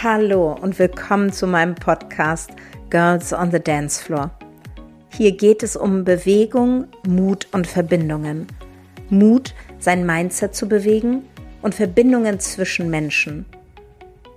[0.00, 2.50] Hallo und willkommen zu meinem Podcast
[2.88, 4.30] Girls on the Dance Floor.
[5.08, 8.46] Hier geht es um Bewegung, Mut und Verbindungen.
[9.10, 11.24] Mut, sein Mindset zu bewegen
[11.62, 13.44] und Verbindungen zwischen Menschen.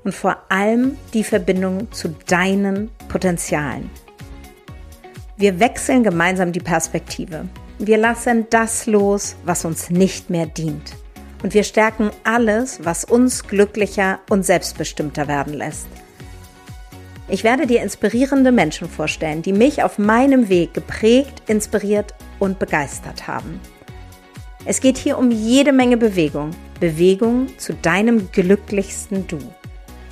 [0.04, 3.92] Und vor allem die Verbindung zu deinen Potenzialen.
[5.38, 7.46] Wir wechseln gemeinsam die Perspektive.
[7.78, 10.96] Wir lassen das los, was uns nicht mehr dient.
[11.44, 15.88] Und wir stärken alles, was uns glücklicher und selbstbestimmter werden lässt.
[17.28, 23.28] Ich werde dir inspirierende Menschen vorstellen, die mich auf meinem Weg geprägt, inspiriert und begeistert
[23.28, 23.60] haben.
[24.66, 26.52] Es geht hier um jede Menge Bewegung.
[26.80, 29.40] Bewegung zu deinem glücklichsten Du.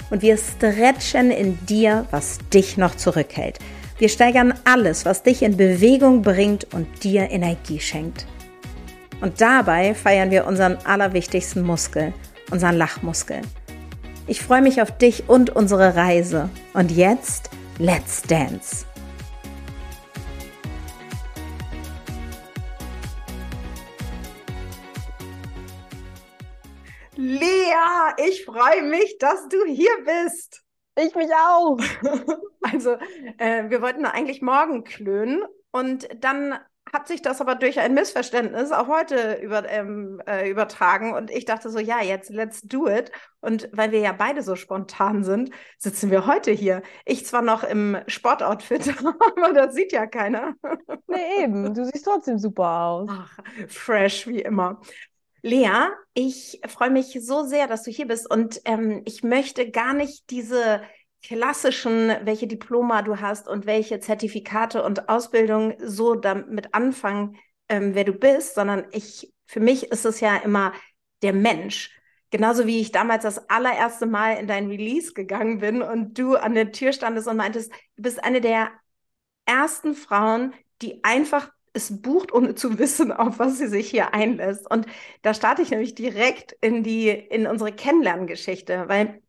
[0.10, 3.60] Und wir stretchen in dir, was dich noch zurückhält.
[3.98, 8.26] Wir steigern alles, was dich in Bewegung bringt und dir Energie schenkt.
[9.22, 12.14] Und dabei feiern wir unseren allerwichtigsten Muskel,
[12.52, 13.42] unseren Lachmuskel.
[14.28, 16.50] Ich freue mich auf dich und unsere Reise.
[16.74, 18.86] Und jetzt, let's dance!
[27.16, 30.64] Lea, ich freue mich, dass du hier bist.
[30.96, 31.78] Ich mich auch.
[32.62, 32.98] Also,
[33.38, 36.60] äh, wir wollten eigentlich morgen klönen und dann
[36.94, 41.46] hat sich das aber durch ein Missverständnis auch heute über, ähm, äh, übertragen und ich
[41.46, 43.12] dachte so, ja, jetzt let's do it.
[43.42, 46.82] Und weil wir ja beide so spontan sind, sitzen wir heute hier.
[47.06, 48.94] Ich zwar noch im Sportoutfit,
[49.38, 50.54] aber das sieht ja keiner.
[51.08, 53.10] Nee, eben, du siehst trotzdem super aus.
[53.12, 54.82] Ach, fresh wie immer.
[55.42, 59.94] Lea, ich freue mich so sehr, dass du hier bist und ähm, ich möchte gar
[59.94, 60.82] nicht diese
[61.24, 68.04] klassischen, welche Diploma du hast und welche Zertifikate und Ausbildung so damit anfangen, ähm, wer
[68.04, 70.74] du bist, sondern ich, für mich ist es ja immer
[71.22, 71.92] der Mensch.
[72.32, 76.54] Genauso wie ich damals das allererste Mal in dein Release gegangen bin und du an
[76.54, 78.72] der Tür standest und meintest, du bist eine der
[79.46, 84.70] ersten Frauen, die einfach es bucht, ohne zu wissen, auf was sie sich hier einlässt.
[84.70, 84.86] Und
[85.22, 89.22] da starte ich nämlich direkt in die, in unsere Kennenlerngeschichte, weil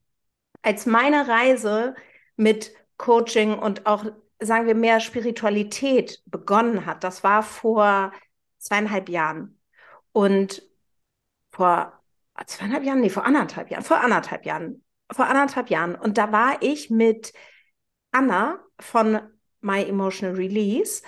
[0.63, 1.95] als meine Reise
[2.37, 4.05] mit Coaching und auch,
[4.41, 8.13] sagen wir, mehr Spiritualität begonnen hat, das war vor
[8.59, 9.61] zweieinhalb Jahren.
[10.13, 10.63] Und
[11.53, 12.01] vor
[12.47, 15.95] zweieinhalb Jahren, nee, vor anderthalb Jahren, vor anderthalb Jahren, vor anderthalb Jahren.
[15.95, 17.33] Und da war ich mit
[18.13, 19.21] Anna von
[19.61, 21.03] My Emotional Release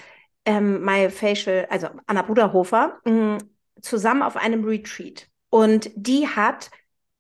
[0.45, 3.39] ähm, My Facial, also Anna Bruderhofer, mh, mm,
[3.81, 5.29] zusammen auf einem Retreat.
[5.51, 6.71] Und die hat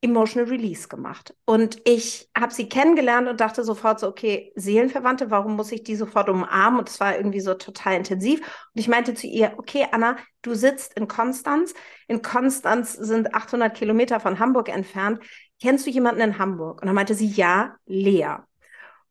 [0.02, 1.34] Emotional Release gemacht.
[1.44, 5.94] Und ich habe sie kennengelernt und dachte sofort so, okay, Seelenverwandte, warum muss ich die
[5.94, 6.80] sofort umarmen?
[6.80, 8.40] Und es war irgendwie so total intensiv.
[8.40, 11.72] Und ich meinte zu ihr, okay, Anna, du sitzt in Konstanz.
[12.08, 15.20] In Konstanz sind 800 Kilometer von Hamburg entfernt.
[15.60, 16.82] Kennst du jemanden in Hamburg?
[16.82, 18.38] Und dann meinte sie, ja, Lea.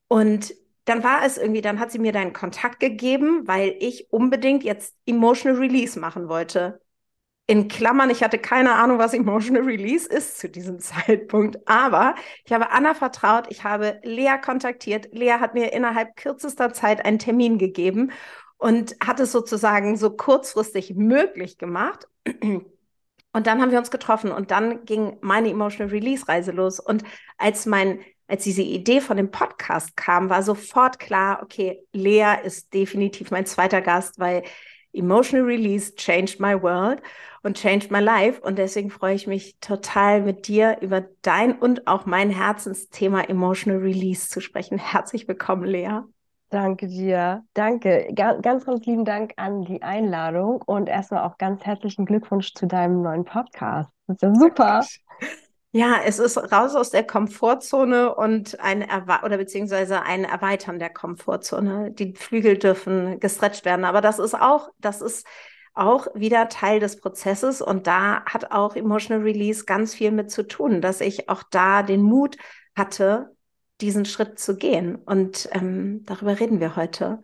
[0.10, 0.54] Und
[0.84, 4.94] dann war es irgendwie, dann hat sie mir deinen Kontakt gegeben, weil ich unbedingt jetzt
[5.06, 6.81] Emotional Release machen wollte.
[7.52, 12.54] In Klammern, ich hatte keine Ahnung, was Emotional Release ist zu diesem Zeitpunkt, aber ich
[12.54, 15.10] habe Anna vertraut, ich habe Lea kontaktiert.
[15.12, 18.14] Lea hat mir innerhalb kürzester Zeit einen Termin gegeben
[18.58, 22.08] und hat es sozusagen so kurzfristig möglich gemacht.
[23.34, 26.82] Und dann haben wir uns getroffen und dann ging meine Emotional Release Reise los.
[26.82, 27.06] Und
[27.38, 32.74] als mein als diese Idee von dem Podcast kam, war sofort klar, okay, Lea ist
[32.74, 34.44] definitiv mein zweiter Gast, weil
[34.94, 37.02] Emotional Release changed my world
[37.44, 38.42] und changed my life.
[38.42, 43.80] Und deswegen freue ich mich total mit dir über dein und auch mein Herzensthema Emotional
[43.80, 44.78] Release zu sprechen.
[44.78, 46.02] Herzlich willkommen, Lea.
[46.50, 47.44] Danke dir.
[47.54, 48.10] Danke.
[48.14, 53.02] Ganz, ganz lieben Dank an die Einladung und erstmal auch ganz herzlichen Glückwunsch zu deinem
[53.02, 53.90] neuen Podcast.
[54.08, 54.82] Das ist ja super.
[55.74, 60.90] Ja, es ist raus aus der Komfortzone und ein Erwe oder beziehungsweise ein Erweitern der
[60.90, 61.92] Komfortzone.
[61.92, 65.26] Die Flügel dürfen gestretcht werden, aber das ist auch, das ist
[65.74, 70.46] auch wieder Teil des Prozesses und da hat auch Emotional Release ganz viel mit zu
[70.46, 72.36] tun, dass ich auch da den Mut
[72.76, 73.34] hatte,
[73.80, 77.22] diesen Schritt zu gehen und ähm, darüber reden wir heute.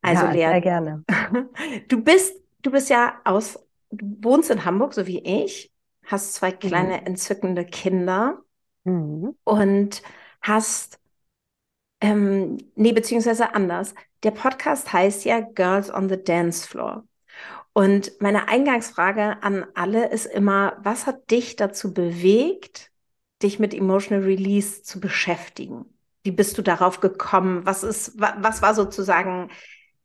[0.00, 1.04] Also ja, Lea, sehr gerne.
[1.88, 3.58] Du bist, du bist ja aus,
[3.90, 5.71] du wohnst in Hamburg, so wie ich
[6.04, 7.06] hast zwei kleine mhm.
[7.06, 8.42] entzückende Kinder
[8.84, 9.36] mhm.
[9.44, 10.02] und
[10.40, 10.98] hast,
[12.00, 13.94] ähm, nee, beziehungsweise anders.
[14.22, 17.04] Der Podcast heißt ja Girls on the Dance Floor.
[17.72, 22.90] Und meine Eingangsfrage an alle ist immer, was hat dich dazu bewegt,
[23.42, 25.86] dich mit Emotional Release zu beschäftigen?
[26.22, 27.64] Wie bist du darauf gekommen?
[27.64, 29.50] Was ist, was war sozusagen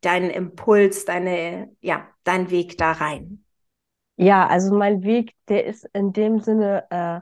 [0.00, 3.44] dein Impuls, deine, ja, dein Weg da rein?
[4.20, 7.20] Ja, also mein Weg, der ist in dem Sinne äh,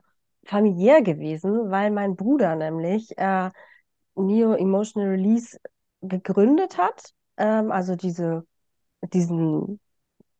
[0.48, 3.50] familiär gewesen, weil mein Bruder nämlich äh,
[4.14, 5.58] Neo Emotional Release
[6.00, 7.12] gegründet hat.
[7.36, 8.46] Ähm, also diese,
[9.12, 9.78] diesen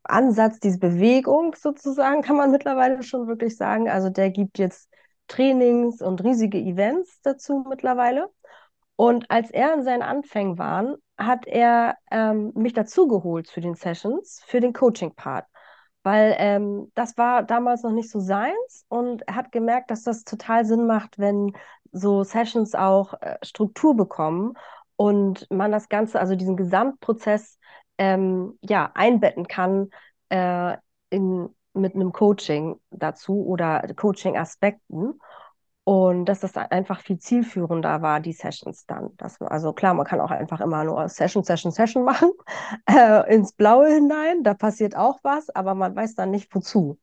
[0.05, 3.91] Ansatz, diese Bewegung sozusagen, kann man mittlerweile schon wirklich sagen.
[3.91, 4.89] Also der gibt jetzt
[5.29, 8.31] Trainings und riesige Events dazu mittlerweile.
[8.97, 14.43] Und als er in seinen Anfängen war, hat er ähm, mich dazugeholt zu den Sessions
[14.47, 15.47] für den Coaching-Part.
[16.07, 20.23] Weil ähm, das war damals noch nicht so seins und er hat gemerkt, dass das
[20.23, 21.53] total Sinn macht, wenn
[21.91, 24.55] so Sessions auch äh, Struktur bekommen
[24.95, 27.59] und man das Ganze, also diesen Gesamtprozess
[27.99, 29.91] ähm, ja, einbetten kann
[30.29, 30.77] äh,
[31.11, 35.19] in, mit einem Coaching dazu oder Coaching-Aspekten.
[35.89, 39.11] Und dass das einfach viel zielführender war, die Sessions dann.
[39.19, 42.33] Das, also klar, man kann auch einfach immer nur Session, Session, Session machen,
[42.91, 46.99] äh, ins Blaue hinein, da passiert auch was, aber man weiß dann nicht wozu.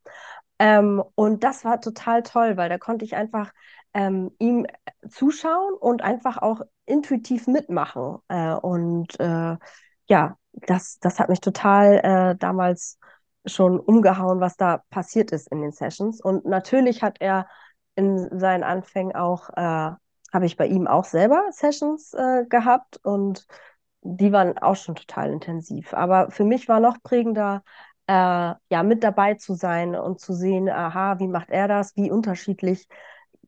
[0.59, 3.53] Ähm, und das war total toll, weil da konnte ich einfach
[3.93, 4.67] ähm, ihm
[5.07, 8.17] zuschauen und einfach auch intuitiv mitmachen.
[8.27, 9.55] Äh, und äh,
[10.09, 12.99] ja, das, das hat mich total äh, damals
[13.45, 16.19] schon umgehauen, was da passiert ist in den Sessions.
[16.19, 17.47] Und natürlich hat er
[17.95, 19.91] in seinen Anfängen auch, äh,
[20.33, 23.45] habe ich bei ihm auch selber Sessions äh, gehabt und
[24.01, 25.93] die waren auch schon total intensiv.
[25.93, 27.63] Aber für mich war noch prägender,
[28.07, 32.11] äh, ja, mit dabei zu sein und zu sehen, aha, wie macht er das, wie
[32.11, 32.87] unterschiedlich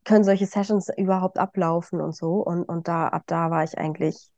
[0.06, 2.36] können solche Sessions überhaupt ablaufen und so.
[2.36, 4.30] Und, und da, ab da war ich eigentlich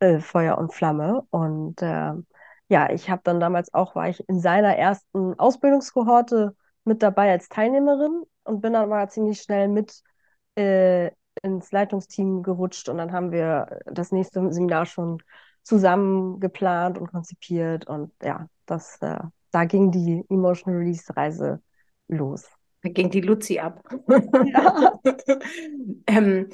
[0.00, 1.22] äh, Feuer und Flamme.
[1.30, 2.12] Und äh,
[2.68, 7.48] ja, ich habe dann damals auch, war ich in seiner ersten Ausbildungskohorte mit dabei als
[7.48, 10.02] Teilnehmerin und bin dann mal ziemlich schnell mit
[10.56, 11.10] äh,
[11.42, 15.22] ins Leitungsteam gerutscht und dann haben wir das nächste Seminar schon
[15.62, 19.18] zusammen geplant und konzipiert und ja, das, äh,
[19.50, 21.62] da ging die Emotional Release Reise
[22.08, 22.48] los.
[22.82, 23.82] Da ging die Luzi ab.
[24.52, 24.98] Ja,
[26.06, 26.48] ähm,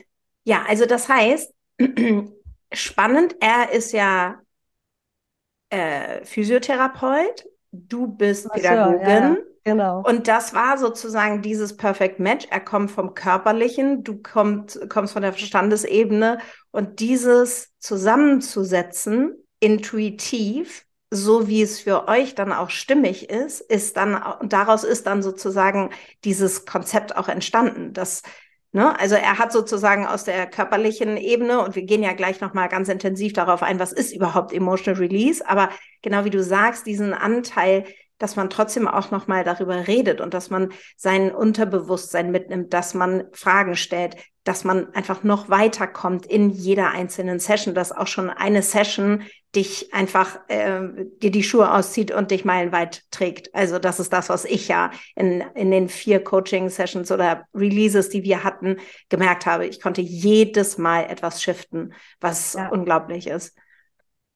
[0.44, 1.54] ja also das heißt,
[2.72, 4.40] spannend, er ist ja
[5.70, 7.44] äh, Physiotherapeut,
[7.88, 9.06] du bist Pädagogin.
[9.06, 9.36] ja.
[9.66, 10.02] Genau.
[10.06, 12.46] Und das war sozusagen dieses Perfect Match.
[12.50, 16.38] Er kommt vom Körperlichen, du kommt, kommst von der Verstandesebene
[16.70, 24.20] und dieses zusammenzusetzen, intuitiv, so wie es für euch dann auch stimmig ist, ist dann,
[24.40, 25.90] und daraus ist dann sozusagen
[26.24, 28.22] dieses Konzept auch entstanden, dass
[28.74, 28.98] Ne?
[28.98, 32.88] Also er hat sozusagen aus der körperlichen Ebene, und wir gehen ja gleich nochmal ganz
[32.88, 35.68] intensiv darauf ein, was ist überhaupt Emotional Release, aber
[36.02, 37.84] genau wie du sagst, diesen Anteil
[38.24, 42.94] dass man trotzdem auch noch mal darüber redet und dass man sein Unterbewusstsein mitnimmt, dass
[42.94, 48.30] man Fragen stellt, dass man einfach noch weiterkommt in jeder einzelnen Session, dass auch schon
[48.30, 49.24] eine Session
[49.54, 50.80] dich einfach äh,
[51.20, 53.54] dir die Schuhe auszieht und dich meilenweit trägt.
[53.54, 58.22] Also das ist das, was ich ja in, in den vier Coaching-Sessions oder Releases, die
[58.22, 58.78] wir hatten,
[59.10, 59.66] gemerkt habe.
[59.66, 62.70] Ich konnte jedes Mal etwas shiften, was ja.
[62.70, 63.54] unglaublich ist.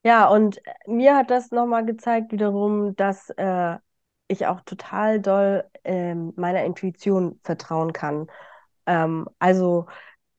[0.04, 3.76] Ja, und mir hat das nochmal gezeigt wiederum, dass äh,
[4.28, 8.28] ich auch total doll ähm, meiner Intuition vertrauen kann.
[8.86, 9.86] Ähm, also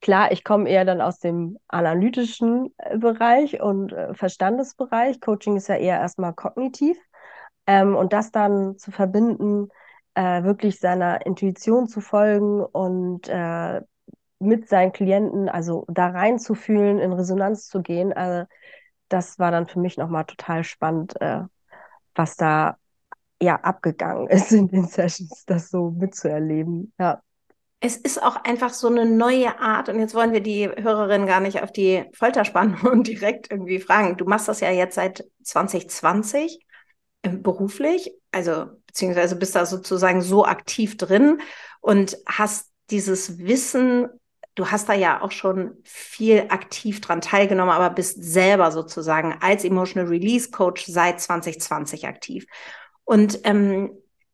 [0.02, 5.22] klar, ich komme eher dann aus dem analytischen äh, Bereich und äh, Verstandesbereich.
[5.22, 6.98] Coaching ist ja eher erstmal kognitiv.
[7.68, 9.70] Ähm, und das dann zu verbinden,
[10.16, 13.82] äh, wirklich seiner Intuition zu folgen und äh,
[14.40, 18.46] mit seinen Klienten, also da reinzufühlen, in Resonanz zu gehen, äh,
[19.10, 21.42] das war dann für mich nochmal total spannend, äh,
[22.16, 22.78] was da
[23.42, 26.94] ja abgegangen ist in den Sessions, das so mitzuerleben.
[27.00, 27.22] Ja.
[27.82, 31.40] Es ist auch einfach so eine neue Art, und jetzt wollen wir die Hörerin gar
[31.40, 34.18] nicht auf die Folter spannen und direkt irgendwie fragen.
[34.18, 36.60] Du machst das ja jetzt seit 2020
[37.22, 41.42] äh, beruflich, also beziehungsweise bist da sozusagen so aktiv drin
[41.80, 44.10] und hast dieses Wissen
[44.60, 49.64] du hast da ja auch schon viel aktiv dran teilgenommen, aber bist selber sozusagen als
[49.64, 52.46] Emotional Release Coach seit 2020 aktiv.
[53.06, 53.92] Und ähm,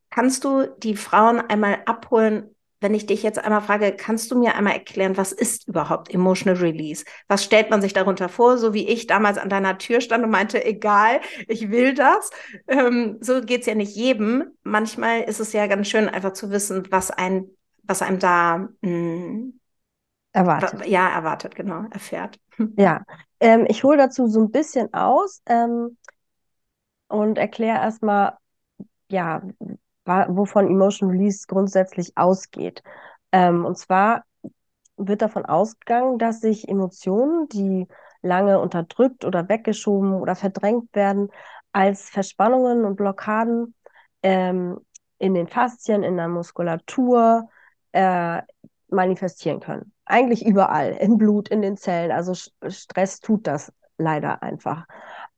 [0.09, 4.55] kannst du die Frauen einmal abholen, wenn ich dich jetzt einmal frage, kannst du mir
[4.55, 7.05] einmal erklären, was ist überhaupt Emotional Release?
[7.27, 8.57] Was stellt man sich darunter vor?
[8.57, 12.31] So wie ich damals an deiner Tür stand und meinte, egal, ich will das.
[12.67, 14.51] Ähm, so geht's ja nicht jedem.
[14.63, 17.47] Manchmal ist es ja ganz schön, einfach zu wissen, was ein,
[17.83, 19.59] was einem da mh, hm,
[20.35, 20.85] Erwartet.
[20.85, 22.39] Ja, erwartet, genau, erfährt.
[22.77, 23.03] Ja,
[23.39, 25.97] ähm, ich hole dazu so ein bisschen aus ähm,
[27.07, 28.37] und erkläre erstmal,
[29.09, 29.41] ja,
[30.05, 32.83] wovon Emotion Release grundsätzlich ausgeht.
[33.31, 34.23] Ähm, und zwar
[34.97, 37.87] wird davon ausgegangen, dass sich Emotionen, die
[38.21, 41.29] lange unterdrückt oder weggeschoben oder verdrängt werden,
[41.71, 43.73] als Verspannungen und Blockaden
[44.21, 44.79] ähm,
[45.17, 47.49] in den Faszien, in der Muskulatur,
[47.93, 48.41] äh,
[48.89, 49.94] manifestieren können.
[50.05, 52.11] Eigentlich überall, im Blut, in den Zellen.
[52.11, 52.33] Also
[52.67, 54.85] Stress tut das leider einfach.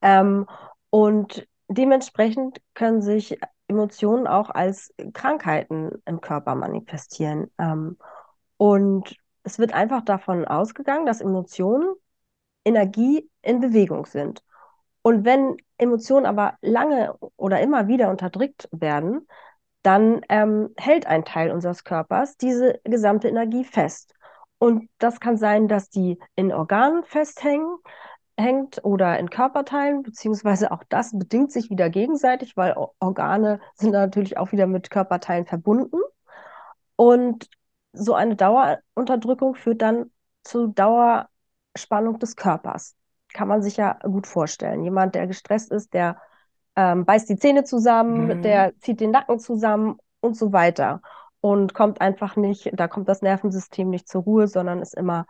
[0.01, 0.45] Ähm,
[0.89, 7.51] und dementsprechend können sich Emotionen auch als Krankheiten im Körper manifestieren.
[7.57, 7.97] Ähm,
[8.57, 11.93] und es wird einfach davon ausgegangen, dass Emotionen
[12.65, 14.43] Energie in Bewegung sind.
[15.01, 19.27] Und wenn Emotionen aber lange oder immer wieder unterdrückt werden,
[19.83, 24.13] dann ähm, hält ein Teil unseres Körpers diese gesamte Energie fest.
[24.59, 27.77] Und das kann sein, dass die in Organen festhängen,
[28.39, 34.37] hängt oder in Körperteilen, beziehungsweise auch das bedingt sich wieder gegenseitig, weil Organe sind natürlich
[34.37, 35.97] auch wieder mit Körperteilen verbunden.
[36.95, 37.49] Und
[37.93, 40.11] so eine Dauerunterdrückung führt dann
[40.43, 42.95] zu Dauerspannung des Körpers.
[43.33, 44.83] Kann man sich ja gut vorstellen.
[44.83, 46.17] Jemand, der gestresst ist, der
[46.75, 48.41] ähm, beißt die Zähne zusammen, mhm.
[48.43, 51.01] der zieht den Nacken zusammen und so weiter.
[51.47, 55.25] Und kommt einfach nicht, da kommt das Nervensystem nicht zur Ruhe, sondern ist immer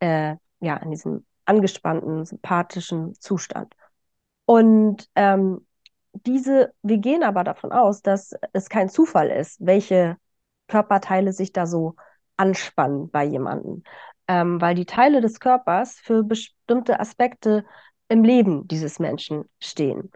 [0.00, 3.74] äh, ja, in diesem angespannten, sympathischen Zustand.
[4.46, 5.66] Und ähm,
[6.14, 10.16] diese, wir gehen aber davon aus, dass es kein Zufall ist, welche
[10.68, 11.96] Körperteile sich da so
[12.38, 13.82] anspannen bei jemandem,
[14.26, 17.66] ähm, weil die Teile des Körpers für bestimmte Aspekte
[18.08, 20.10] im Leben dieses Menschen stehen.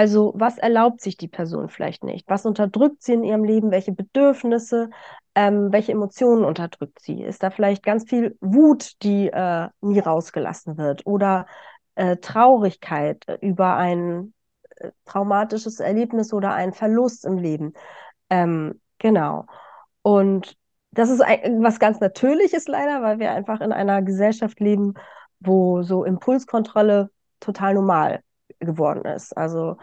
[0.00, 2.26] Also was erlaubt sich die Person vielleicht nicht?
[2.26, 3.70] Was unterdrückt sie in ihrem Leben?
[3.70, 4.88] Welche Bedürfnisse?
[5.34, 7.22] Ähm, welche Emotionen unterdrückt sie?
[7.22, 11.04] Ist da vielleicht ganz viel Wut, die äh, nie rausgelassen wird?
[11.04, 11.44] Oder
[11.96, 14.32] äh, Traurigkeit über ein
[14.76, 17.74] äh, traumatisches Erlebnis oder einen Verlust im Leben?
[18.30, 19.44] Ähm, genau.
[20.00, 20.56] Und
[20.92, 24.94] das ist ein, was ganz Natürliches leider, weil wir einfach in einer Gesellschaft leben,
[25.40, 28.22] wo so Impulskontrolle total normal
[28.60, 29.36] geworden ist.
[29.36, 29.76] Also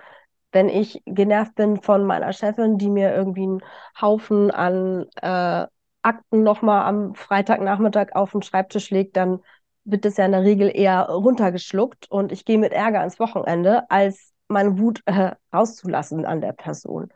[0.51, 3.62] wenn ich genervt bin von meiner Chefin, die mir irgendwie einen
[4.00, 5.67] Haufen an äh,
[6.01, 9.39] Akten nochmal am Freitagnachmittag auf den Schreibtisch legt, dann
[9.84, 13.89] wird das ja in der Regel eher runtergeschluckt und ich gehe mit Ärger ins Wochenende,
[13.89, 17.10] als meine Wut äh, rauszulassen an der Person.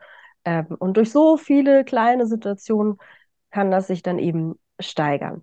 [0.44, 2.98] Ähm, und durch so viele kleine Situationen
[3.50, 5.42] kann das sich dann eben steigern.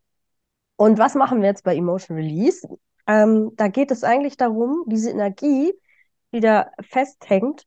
[0.76, 2.68] Und was machen wir jetzt bei Emotion Release?
[3.08, 5.74] Ähm, da geht es eigentlich darum, diese Energie,
[6.34, 7.66] die da festhängt,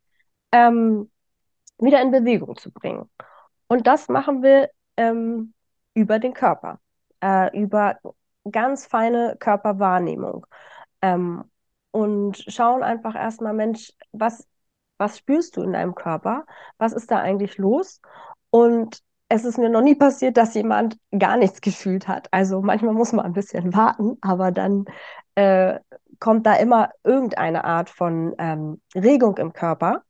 [0.53, 1.11] ähm,
[1.79, 3.11] wieder in Bewegung zu bringen.
[3.69, 5.55] Und das machen wir ähm,
[5.95, 6.81] über den Körper,
[7.23, 7.99] äh, über
[8.51, 10.47] ganz feine Körperwahrnehmung.
[11.01, 11.45] Ähm,
[11.91, 14.47] und schauen einfach erstmal, Mensch, was,
[14.99, 16.47] was spürst du in deinem Körper?
[16.79, 18.01] Was ist da eigentlich los?
[18.51, 22.29] Und es ist mir noch nie passiert, dass jemand gar nichts gefühlt hat.
[22.33, 24.85] Also manchmal muss man ein bisschen warten, aber dann
[25.35, 25.79] äh,
[26.23, 30.05] kommt da immer irgendeine Art von ähm, Regung im Körper.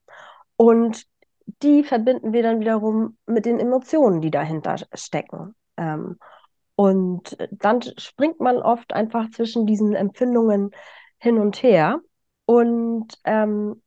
[0.56, 1.06] Und
[1.62, 5.54] die verbinden wir dann wiederum mit den Emotionen, die dahinter stecken.
[5.78, 6.18] Ähm,
[6.74, 10.72] und dann springt man oft einfach zwischen diesen Empfindungen
[11.16, 12.00] hin und her.
[12.44, 13.80] Und ähm,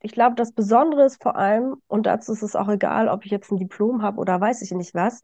[0.00, 3.32] ich glaube, das Besondere ist vor allem, und dazu ist es auch egal, ob ich
[3.32, 5.22] jetzt ein Diplom habe oder weiß ich nicht was,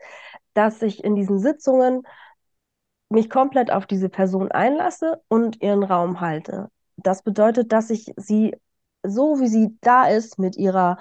[0.53, 2.03] dass ich in diesen Sitzungen
[3.11, 6.71] mich komplett auf diese Person einlasse und ihren Raum halte.
[6.97, 8.57] Das bedeutet, dass ich sie
[9.03, 10.99] so, wie sie da ist, mit ihrer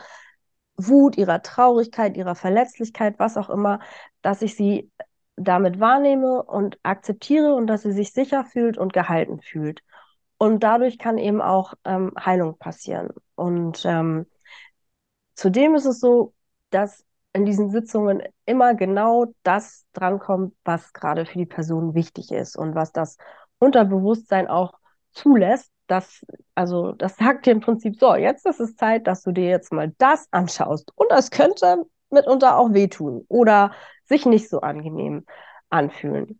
[0.77, 3.79] Wut, ihrer Traurigkeit, ihrer Verletzlichkeit, was auch immer,
[4.21, 4.91] dass ich sie
[5.35, 9.81] damit wahrnehme und akzeptiere und dass sie sich sicher fühlt und gehalten fühlt.
[10.37, 13.09] Und dadurch kann eben auch ähm, Heilung passieren.
[13.35, 14.27] Und ähm,
[15.35, 16.33] zudem ist es so,
[16.69, 22.57] dass in diesen Sitzungen immer genau das drankommt, was gerade für die Person wichtig ist
[22.57, 23.17] und was das
[23.59, 24.73] Unterbewusstsein auch
[25.11, 25.71] zulässt.
[25.87, 29.49] Das, also, das sagt dir im Prinzip so, jetzt ist es Zeit, dass du dir
[29.49, 30.91] jetzt mal das anschaust.
[30.95, 33.71] Und das könnte mitunter auch wehtun oder
[34.05, 35.25] sich nicht so angenehm
[35.69, 36.39] anfühlen.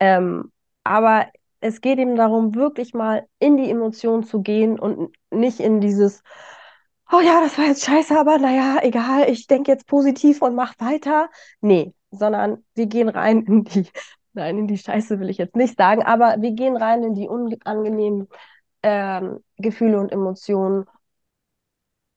[0.00, 0.50] Ähm,
[0.84, 1.26] aber
[1.60, 6.22] es geht eben darum, wirklich mal in die Emotionen zu gehen und nicht in dieses,
[7.12, 10.74] oh ja, das war jetzt scheiße, aber naja, egal, ich denke jetzt positiv und mach
[10.78, 11.28] weiter.
[11.60, 13.86] Nee, sondern wir gehen rein in die,
[14.32, 17.28] nein, in die Scheiße will ich jetzt nicht sagen, aber wir gehen rein in die
[17.28, 18.28] unangenehmen
[18.82, 20.86] ähm, Gefühle und Emotionen,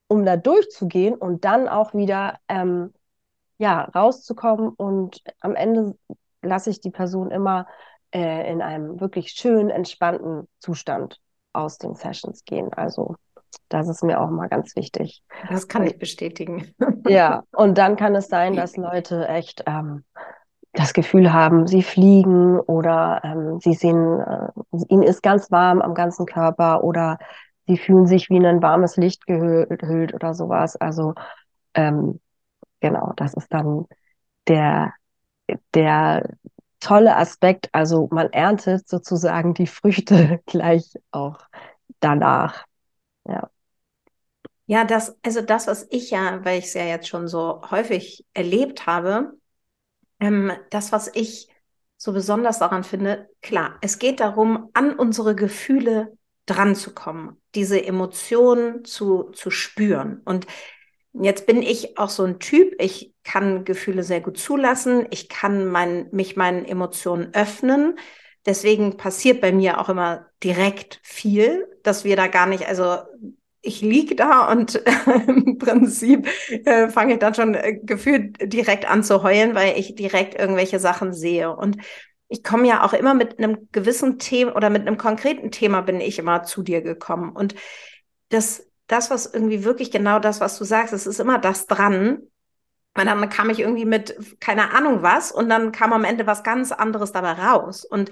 [0.07, 2.93] um da durchzugehen und dann auch wieder ähm,
[3.57, 5.97] ja, rauszukommen und am Ende
[6.41, 7.67] lasse ich die Person immer
[8.13, 11.19] äh, in einem wirklich schönen, entspannten Zustand
[11.53, 12.71] aus den Sessions gehen.
[12.73, 13.15] Also
[13.69, 15.23] das ist mir auch mal ganz wichtig.
[15.49, 16.73] Das kann ich bestätigen.
[17.07, 20.03] Ja, und dann kann es sein, dass Leute echt ähm,
[20.73, 24.49] das Gefühl haben, sie fliegen oder ähm, sie sehen, äh,
[24.89, 27.17] ihnen ist ganz warm am ganzen Körper oder
[27.67, 30.75] sie fühlen sich wie in ein warmes Licht gehüllt oder sowas.
[30.75, 31.13] Also
[31.73, 32.19] ähm,
[32.81, 33.85] genau, das ist dann
[34.47, 34.93] der,
[35.73, 36.35] der
[36.79, 37.69] tolle Aspekt.
[37.71, 41.39] Also man erntet sozusagen die Früchte gleich auch
[41.99, 42.65] danach.
[43.25, 43.49] Ja.
[44.67, 48.25] Ja, das, also das, was ich ja, weil ich es ja jetzt schon so häufig
[48.33, 49.33] erlebt habe,
[50.19, 51.49] ähm, das, was ich
[51.97, 57.83] so besonders daran finde, klar, es geht darum, an unsere Gefühle dran zu kommen, diese
[57.85, 60.21] Emotionen zu, zu spüren.
[60.25, 60.47] Und
[61.13, 65.67] jetzt bin ich auch so ein Typ, ich kann Gefühle sehr gut zulassen, ich kann
[65.67, 67.97] mein, mich meinen Emotionen öffnen.
[68.45, 72.97] Deswegen passiert bei mir auch immer direkt viel, dass wir da gar nicht, also
[73.61, 74.75] ich liege da und
[75.27, 76.27] im Prinzip
[76.65, 80.79] äh, fange ich dann schon äh, gefühlt direkt an zu heulen, weil ich direkt irgendwelche
[80.79, 81.55] Sachen sehe.
[81.55, 81.77] Und
[82.27, 85.99] ich komme ja auch immer mit einem gewissen Thema oder mit einem konkreten Thema bin
[85.99, 87.31] ich immer zu dir gekommen.
[87.31, 87.55] Und
[88.29, 92.19] das, das, was irgendwie wirklich genau das, was du sagst, es ist immer das dran.
[92.97, 96.43] Und dann kam ich irgendwie mit keine Ahnung was und dann kam am Ende was
[96.43, 97.83] ganz anderes dabei raus.
[97.83, 98.09] Und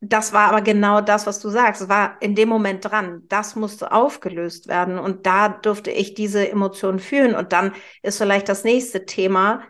[0.00, 1.82] das war aber genau das, was du sagst.
[1.82, 3.22] Es war in dem Moment dran.
[3.28, 4.98] Das musste aufgelöst werden.
[4.98, 7.34] Und da durfte ich diese Emotionen fühlen.
[7.34, 9.62] Und dann ist vielleicht das nächste Thema,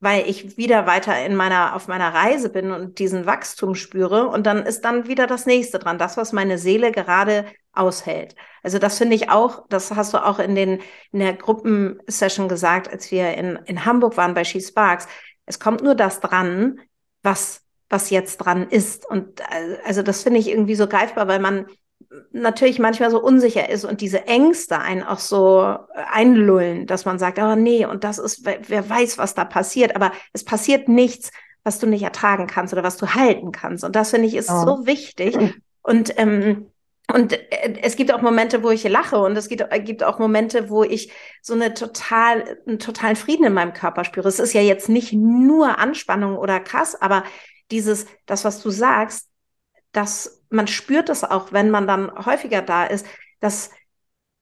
[0.00, 4.28] weil ich wieder weiter in meiner, auf meiner Reise bin und diesen Wachstum spüre.
[4.28, 5.98] Und dann ist dann wieder das nächste dran.
[5.98, 8.34] Das, was meine Seele gerade aushält.
[8.62, 12.90] Also das finde ich auch, das hast du auch in den, in der Gruppensession gesagt,
[12.90, 15.08] als wir in, in Hamburg waren bei She Sparks.
[15.46, 16.80] Es kommt nur das dran,
[17.22, 17.62] was
[17.92, 19.08] was jetzt dran ist.
[19.08, 21.66] Und äh, also das finde ich irgendwie so greifbar, weil man
[22.32, 27.18] natürlich manchmal so unsicher ist und diese Ängste einen auch so äh, einlullen, dass man
[27.18, 31.30] sagt, oh nee, und das ist, wer weiß, was da passiert, aber es passiert nichts,
[31.62, 33.84] was du nicht ertragen kannst oder was du halten kannst.
[33.84, 34.64] Und das finde ich ist oh.
[34.64, 35.36] so wichtig.
[35.82, 36.71] Und ähm,
[37.12, 40.70] und äh, es gibt auch Momente, wo ich lache und es gibt, gibt auch Momente,
[40.70, 44.28] wo ich so eine total, einen totalen Frieden in meinem Körper spüre.
[44.28, 47.24] Es ist ja jetzt nicht nur Anspannung oder krass, aber
[47.70, 49.28] dieses, das, was du sagst,
[49.92, 53.06] dass man spürt es auch, wenn man dann häufiger da ist,
[53.40, 53.70] dass,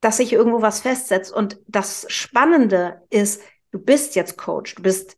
[0.00, 1.33] dass sich irgendwo was festsetzt.
[1.33, 5.16] Und das Spannende ist, du bist jetzt Coach, du bist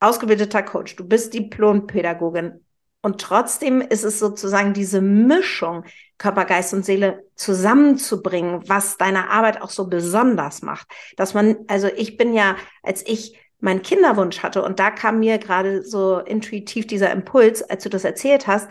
[0.00, 2.64] ausgebildeter Coach, du bist Diplompädagogin.
[3.02, 5.84] Und trotzdem ist es sozusagen diese Mischung,
[6.18, 10.86] Körper, Geist und Seele zusammenzubringen, was deine Arbeit auch so besonders macht.
[11.16, 14.62] Dass man, also ich bin ja, als ich meinen Kinderwunsch hatte.
[14.62, 18.68] Und da kam mir gerade so intuitiv dieser Impuls, als du das erzählt hast,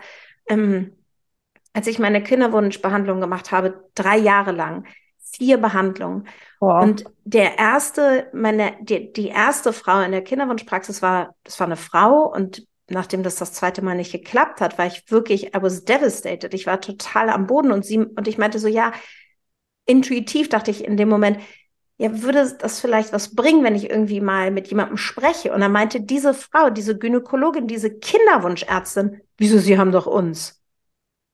[0.48, 0.92] ähm,
[1.72, 4.86] als ich meine Kinderwunschbehandlung gemacht habe, drei Jahre lang,
[5.18, 6.28] vier Behandlungen.
[6.60, 6.84] Wow.
[6.84, 11.76] Und der erste, meine, die, die erste Frau in der Kinderwunschpraxis war, das war eine
[11.76, 15.84] Frau und nachdem das das zweite Mal nicht geklappt hat, war ich wirklich, I was
[15.84, 16.54] devastated.
[16.54, 18.92] Ich war total am Boden und sie, und ich meinte so, ja,
[19.86, 21.38] intuitiv dachte ich in dem Moment,
[21.96, 25.52] ja, würde das vielleicht was bringen, wenn ich irgendwie mal mit jemandem spreche?
[25.52, 30.60] Und er meinte diese Frau, diese Gynäkologin, diese Kinderwunschärztin, wieso, sie haben doch uns.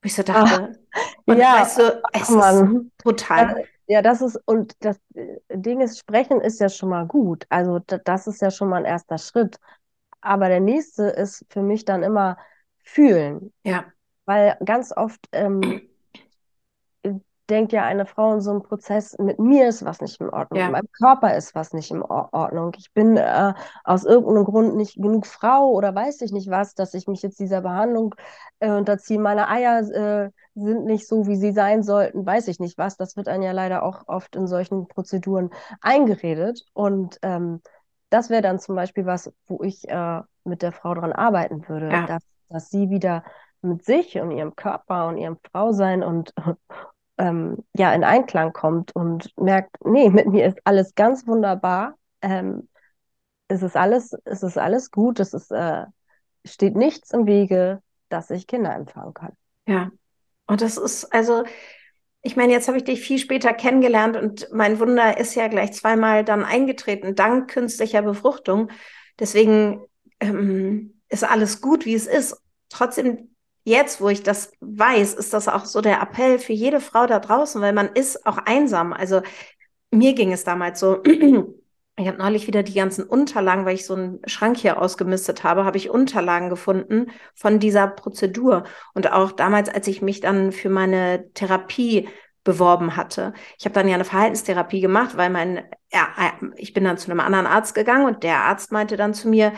[0.03, 0.79] Und ich so dachte,
[1.25, 3.65] und ja, weißt du, es ist brutal.
[3.87, 7.45] Ja, das ist, und das äh, Ding ist, sprechen ist ja schon mal gut.
[7.49, 9.59] Also das ist ja schon mal ein erster Schritt.
[10.21, 12.37] Aber der nächste ist für mich dann immer
[12.83, 13.53] fühlen.
[13.65, 13.85] Ja.
[14.27, 15.83] Weil ganz oft ähm,
[17.51, 20.59] denkt ja eine Frau in so einem Prozess, mit mir ist was nicht in Ordnung,
[20.59, 20.67] ja.
[20.67, 22.73] mit meinem Körper ist was nicht in Ordnung.
[22.79, 23.53] Ich bin äh,
[23.85, 27.41] aus irgendeinem Grund nicht genug Frau oder weiß ich nicht was, dass ich mich jetzt
[27.41, 28.15] dieser Behandlung
[28.61, 29.19] äh, unterziehe.
[29.19, 32.97] Meine Eier äh, sind nicht so, wie sie sein sollten, weiß ich nicht was.
[32.97, 36.65] Das wird einem ja leider auch oft in solchen Prozeduren eingeredet.
[36.73, 37.61] Und ähm,
[38.11, 41.91] das wäre dann zum Beispiel was, wo ich äh, mit der Frau dran arbeiten würde,
[41.91, 42.07] ja.
[42.07, 43.25] dass, dass sie wieder
[43.63, 46.35] mit sich und ihrem Körper und ihrem Frausein und
[47.19, 51.95] ähm, ja in Einklang kommt und merkt, nee, mit mir ist alles ganz wunderbar.
[52.23, 52.69] Ähm,
[53.49, 55.85] es ist alles, es ist alles gut, es ist, äh,
[56.45, 59.33] steht nichts im Wege, dass ich Kinder empfangen kann.
[59.67, 59.91] Ja.
[60.47, 61.45] Und das ist, also,
[62.23, 65.73] ich meine, jetzt habe ich dich viel später kennengelernt und mein Wunder ist ja gleich
[65.73, 68.71] zweimal dann eingetreten, dank künstlicher Befruchtung.
[69.19, 69.81] Deswegen
[70.21, 72.37] ähm, ist alles gut, wie es ist.
[72.69, 77.07] Trotzdem jetzt, wo ich das weiß, ist das auch so der Appell für jede Frau
[77.07, 78.93] da draußen, weil man ist auch einsam.
[78.93, 79.23] Also
[79.91, 81.03] mir ging es damals so.
[82.01, 85.65] Ich habe neulich wieder die ganzen Unterlagen, weil ich so einen Schrank hier ausgemistet habe,
[85.65, 88.65] habe ich Unterlagen gefunden von dieser Prozedur.
[88.95, 92.09] Und auch damals, als ich mich dann für meine Therapie
[92.43, 93.35] beworben hatte.
[93.59, 96.09] Ich habe dann ja eine Verhaltenstherapie gemacht, weil mein, ja,
[96.57, 99.53] ich bin dann zu einem anderen Arzt gegangen und der Arzt meinte dann zu mir,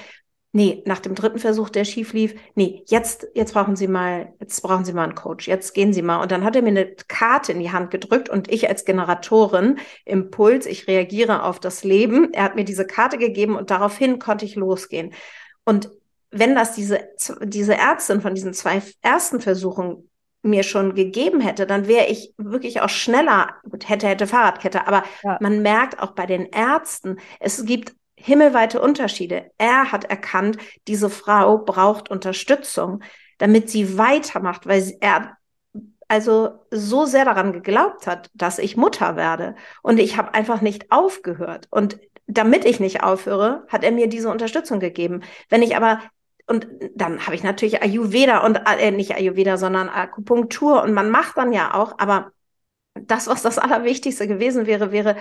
[0.53, 4.61] nee, nach dem dritten Versuch, der schief lief, nee, jetzt, jetzt brauchen Sie mal, jetzt
[4.61, 6.21] brauchen Sie mal einen Coach, jetzt gehen Sie mal.
[6.21, 9.79] Und dann hat er mir eine Karte in die Hand gedrückt und ich als Generatorin,
[10.05, 12.33] Impuls, ich reagiere auf das Leben.
[12.35, 15.15] Er hat mir diese Karte gegeben und daraufhin konnte ich losgehen.
[15.65, 15.91] Und
[16.31, 17.01] wenn das diese,
[17.43, 20.11] diese Ärztin von diesen zwei ersten Versuchen
[20.43, 25.05] mir schon gegeben hätte, dann wäre ich wirklich auch schneller, gut, hätte, hätte Fahrradkette, aber
[25.23, 25.39] ja.
[25.41, 29.51] man merkt auch bei den Ärzten, es gibt himmelweite Unterschiede.
[29.59, 30.59] Er hat erkannt,
[30.89, 33.03] diese Frau braucht Unterstützung,
[33.39, 35.37] damit sie weitermacht, weil er
[36.09, 39.55] also so sehr daran geglaubt hat, dass ich Mutter werde.
[39.83, 41.67] Und ich habe einfach nicht aufgehört.
[41.71, 45.23] Und damit ich nicht aufhöre, hat er mir diese Unterstützung gegeben.
[45.49, 46.01] Wenn ich aber
[46.47, 51.37] und dann habe ich natürlich Ayurveda und äh, nicht Ayurveda, sondern Akupunktur und man macht
[51.39, 52.33] dann ja auch, aber
[52.95, 55.17] das, was das Allerwichtigste gewesen wäre, wäre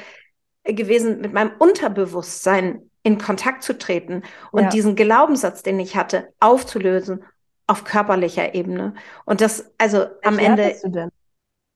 [0.63, 4.69] gewesen, mit meinem Unterbewusstsein in Kontakt zu treten und ja.
[4.69, 7.23] diesen Glaubenssatz, den ich hatte, aufzulösen
[7.67, 8.93] auf körperlicher Ebene.
[9.25, 11.09] Und das, also Welche am Ende.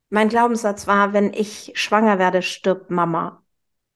[0.09, 3.41] Mein Glaubenssatz war, wenn ich schwanger werde, stirbt Mama.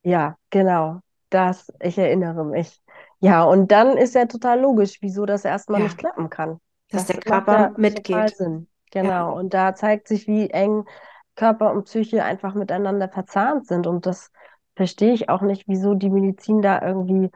[0.01, 1.01] Ja, genau.
[1.29, 2.81] Das, ich erinnere mich.
[3.19, 5.85] Ja, und dann ist ja total logisch, wieso das erstmal ja.
[5.85, 6.59] nicht klappen kann.
[6.89, 8.35] Dass das der Körper ja mitgeht.
[8.91, 9.09] Genau.
[9.09, 9.29] Ja.
[9.29, 10.85] Und da zeigt sich, wie eng
[11.35, 13.85] Körper und Psyche einfach miteinander verzahnt sind.
[13.85, 14.31] Und das
[14.79, 17.29] verstehe ich auch nicht, wieso die Medizin da irgendwie,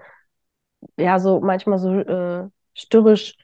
[0.97, 3.36] ja, so manchmal so äh, störrisch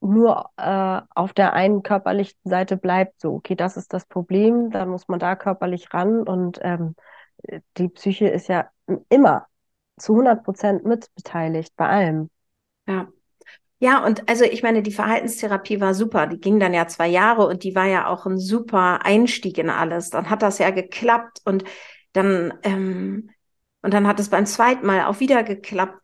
[0.00, 3.22] nur äh, auf der einen körperlichen Seite bleibt.
[3.22, 6.24] So, okay, das ist das Problem, dann muss man da körperlich ran.
[6.24, 6.94] Und ähm,
[7.78, 8.68] die Psyche ist ja
[9.08, 9.46] immer
[9.96, 12.28] zu 100 Prozent mitbeteiligt bei allem.
[12.86, 13.08] Ja.
[13.80, 16.26] Ja, und also ich meine, die Verhaltenstherapie war super.
[16.26, 19.70] Die ging dann ja zwei Jahre und die war ja auch ein super Einstieg in
[19.70, 20.10] alles.
[20.10, 21.64] Dann hat das ja geklappt und
[22.12, 23.30] dann, ähm,
[23.82, 26.02] und dann hat es beim zweiten Mal auch wieder geklappt.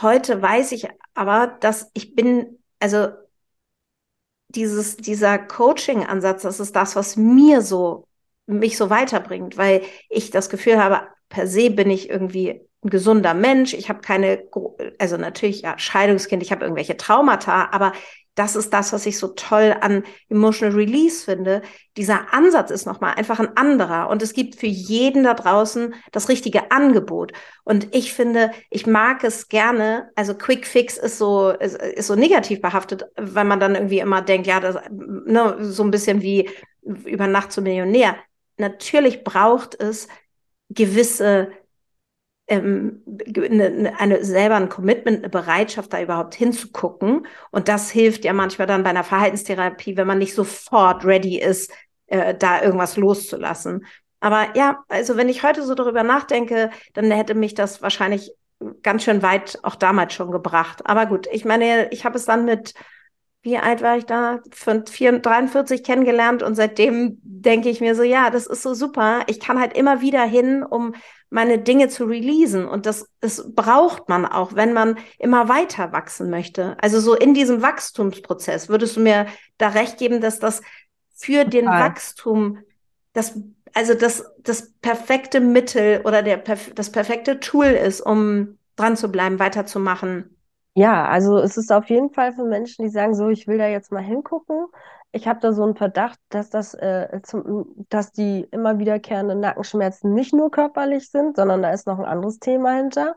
[0.00, 3.08] Heute weiß ich aber, dass ich bin, also
[4.48, 8.06] dieses, dieser Coaching-Ansatz, das ist das, was mir so,
[8.46, 13.34] mich so weiterbringt, weil ich das Gefühl habe, per se bin ich irgendwie ein gesunder
[13.34, 13.74] Mensch.
[13.74, 14.42] Ich habe keine,
[14.98, 17.92] also natürlich ja Scheidungskind, ich habe irgendwelche Traumata, aber
[18.40, 21.60] das ist das, was ich so toll an Emotional Release finde.
[21.98, 26.30] Dieser Ansatz ist nochmal einfach ein anderer und es gibt für jeden da draußen das
[26.30, 27.32] richtige Angebot.
[27.64, 32.14] Und ich finde, ich mag es gerne, also Quick Fix ist so, ist, ist so
[32.14, 36.48] negativ behaftet, weil man dann irgendwie immer denkt, ja, das, ne, so ein bisschen wie
[36.80, 38.16] über Nacht zum Millionär.
[38.56, 40.08] Natürlich braucht es
[40.70, 41.52] gewisse
[42.50, 43.02] ähm,
[43.36, 47.26] eine, eine, selber ein Commitment, eine Bereitschaft, da überhaupt hinzugucken.
[47.50, 51.72] Und das hilft ja manchmal dann bei einer Verhaltenstherapie, wenn man nicht sofort ready ist,
[52.08, 53.86] äh, da irgendwas loszulassen.
[54.18, 58.32] Aber ja, also wenn ich heute so darüber nachdenke, dann hätte mich das wahrscheinlich
[58.82, 60.82] ganz schön weit auch damals schon gebracht.
[60.84, 62.74] Aber gut, ich meine, ich habe es dann mit
[63.42, 64.40] wie alt war ich da?
[64.52, 69.24] Von 43 kennengelernt und seitdem denke ich mir so, ja, das ist so super.
[69.28, 70.94] Ich kann halt immer wieder hin, um
[71.30, 72.66] meine Dinge zu releasen.
[72.66, 76.76] Und das, das braucht man auch, wenn man immer weiter wachsen möchte.
[76.82, 79.26] Also so in diesem Wachstumsprozess würdest du mir
[79.56, 80.60] da recht geben, dass das
[81.14, 81.50] für Total.
[81.50, 82.58] den Wachstum
[83.12, 83.34] das
[83.74, 86.38] also das, das perfekte Mittel oder der,
[86.74, 90.36] das perfekte Tool ist, um dran zu bleiben, weiterzumachen.
[90.74, 93.66] Ja, also es ist auf jeden Fall für Menschen, die sagen, so, ich will da
[93.66, 94.66] jetzt mal hingucken.
[95.12, 100.14] Ich habe da so einen Verdacht, dass das, äh, zum, dass die immer wiederkehrenden Nackenschmerzen
[100.14, 103.16] nicht nur körperlich sind, sondern da ist noch ein anderes Thema hinter.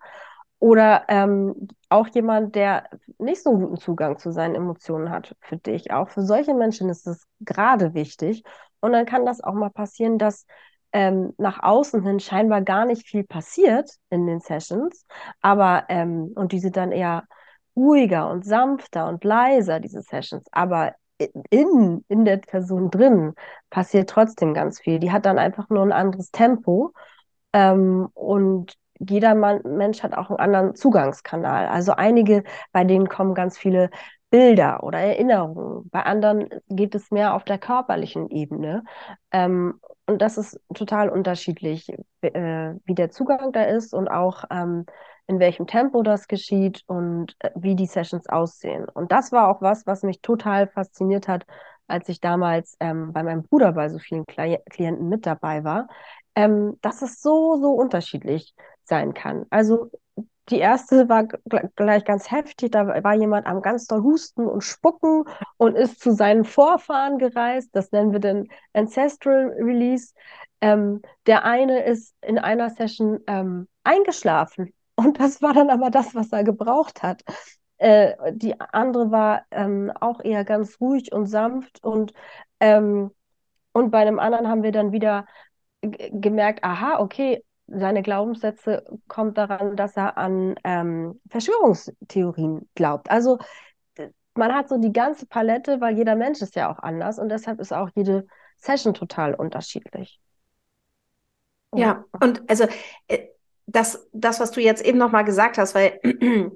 [0.60, 2.90] Oder ähm, auch jemand, der
[3.20, 5.92] nicht so einen guten Zugang zu seinen Emotionen hat, für dich.
[5.92, 8.44] Auch für solche Menschen ist es gerade wichtig.
[8.80, 10.46] Und dann kann das auch mal passieren, dass
[10.94, 15.06] ähm, nach außen hin scheinbar gar nicht viel passiert in den Sessions,
[15.42, 17.24] aber ähm, und diese dann eher
[17.76, 20.46] ruhiger und sanfter und leiser, diese Sessions.
[20.52, 20.94] Aber
[21.50, 23.34] in, in der Person drin
[23.70, 25.00] passiert trotzdem ganz viel.
[25.00, 26.94] Die hat dann einfach nur ein anderes Tempo.
[27.54, 31.68] Ähm, und jeder Mann, Mensch hat auch einen anderen Zugangskanal.
[31.68, 33.90] Also einige, bei denen kommen ganz viele
[34.30, 35.90] Bilder oder Erinnerungen.
[35.90, 38.84] Bei anderen geht es mehr auf der körperlichen Ebene.
[39.32, 41.90] Ähm, und das ist total unterschiedlich,
[42.22, 44.86] äh, wie der Zugang da ist und auch ähm,
[45.28, 48.86] in welchem Tempo das geschieht und äh, wie die Sessions aussehen.
[48.94, 51.46] Und das war auch was, was mich total fasziniert hat,
[51.88, 55.88] als ich damals ähm, bei meinem Bruder bei so vielen Kli Klienten mit dabei war,
[56.36, 59.46] ähm, dass es so, so unterschiedlich sein kann.
[59.50, 59.92] Also
[60.50, 61.26] die erste war
[61.76, 62.72] gleich ganz heftig.
[62.72, 65.24] Da war jemand am ganz doll husten und spucken
[65.58, 67.70] und ist zu seinen Vorfahren gereist.
[67.74, 70.14] Das nennen wir den Ancestral Release.
[70.60, 76.16] Ähm, der eine ist in einer Session ähm, eingeschlafen und das war dann aber das,
[76.16, 77.24] was er gebraucht hat.
[77.78, 82.14] Äh, die andere war ähm, auch eher ganz ruhig und sanft und,
[82.60, 83.12] ähm,
[83.74, 85.26] und bei einem anderen haben wir dann wieder
[85.82, 93.10] gemerkt, aha, okay, seine Glaubenssätze kommt daran, dass er an ähm, Verschwörungstheorien glaubt.
[93.10, 93.40] Also
[94.36, 97.60] man hat so die ganze Palette, weil jeder Mensch ist ja auch anders und deshalb
[97.60, 98.26] ist auch jede
[98.58, 100.20] Session total unterschiedlich.
[101.76, 102.66] Ja, und also
[103.08, 103.28] äh,
[103.66, 106.00] das, das, was du jetzt eben nochmal gesagt hast, weil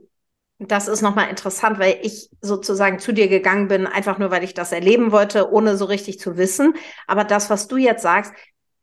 [0.59, 4.53] das ist nochmal interessant, weil ich sozusagen zu dir gegangen bin, einfach nur, weil ich
[4.53, 6.73] das erleben wollte, ohne so richtig zu wissen.
[7.05, 8.33] Aber das, was du jetzt sagst,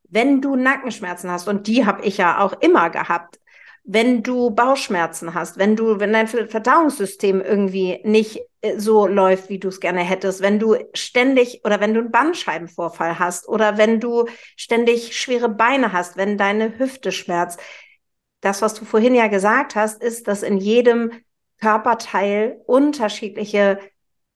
[0.08, 3.38] wenn du Nackenschmerzen hast, und die habe ich ja auch immer gehabt,
[3.84, 9.58] wenn du Bauchschmerzen hast, wenn du, wenn dein Verdauungssystem irgendwie nicht äh, so läuft, wie
[9.58, 14.00] du es gerne hättest, wenn du ständig oder wenn du einen Bandscheibenvorfall hast oder wenn
[14.00, 17.60] du ständig schwere Beine hast, wenn deine Hüfte schmerzt.
[18.44, 21.12] Das, was du vorhin ja gesagt hast, ist, dass in jedem
[21.60, 23.78] Körperteil unterschiedliche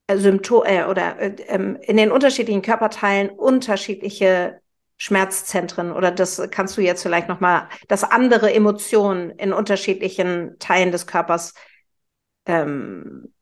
[0.07, 4.62] äh, Symptome äh, oder äh, ähm, in den unterschiedlichen Körperteilen unterschiedliche
[4.97, 10.90] Schmerzzentren oder das kannst du jetzt vielleicht noch mal, dass andere Emotionen in unterschiedlichen Teilen
[10.90, 11.53] des Körpers
[12.47, 13.35] ähm,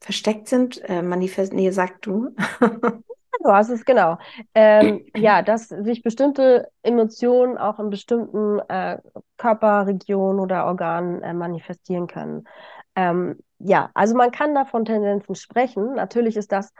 [0.00, 0.82] versteckt sind.
[0.88, 2.34] Äh, manifest, nee, sag du.
[3.42, 4.18] Du hast es genau.
[4.54, 8.98] Ähm, ja, dass sich bestimmte Emotionen auch in bestimmten äh,
[9.36, 12.46] Körperregionen oder Organen äh, manifestieren können.
[12.94, 15.94] Ähm, ja, also man kann da von Tendenzen sprechen.
[15.94, 16.72] Natürlich ist das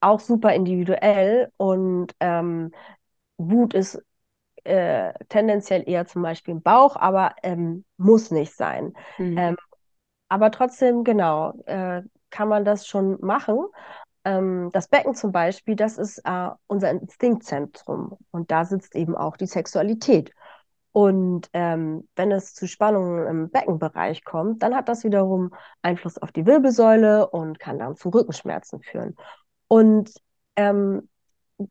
[0.00, 2.72] auch super individuell und ähm,
[3.38, 4.02] Wut ist
[4.64, 8.94] äh, tendenziell eher zum Beispiel im Bauch, aber ähm, muss nicht sein.
[9.18, 9.36] Mhm.
[9.36, 9.56] Ähm,
[10.28, 13.66] aber trotzdem, genau, äh, kann man das schon machen.
[14.28, 19.38] Ähm, das Becken zum Beispiel, das ist äh, unser Instinktzentrum und da sitzt eben auch
[19.38, 20.34] die Sexualität.
[20.92, 26.30] Und ähm, wenn es zu Spannungen im Beckenbereich kommt, dann hat das wiederum Einfluss auf
[26.32, 29.16] die Wirbelsäule und kann dann zu Rückenschmerzen führen.
[29.66, 30.12] Und
[30.56, 31.08] ähm,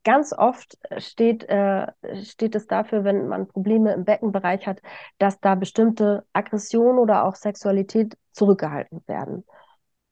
[0.04, 1.88] ganz oft steht, äh,
[2.24, 4.82] steht es dafür, wenn man Probleme im Beckenbereich hat,
[5.20, 9.46] dass da bestimmte Aggressionen oder auch Sexualität zurückgehalten werden.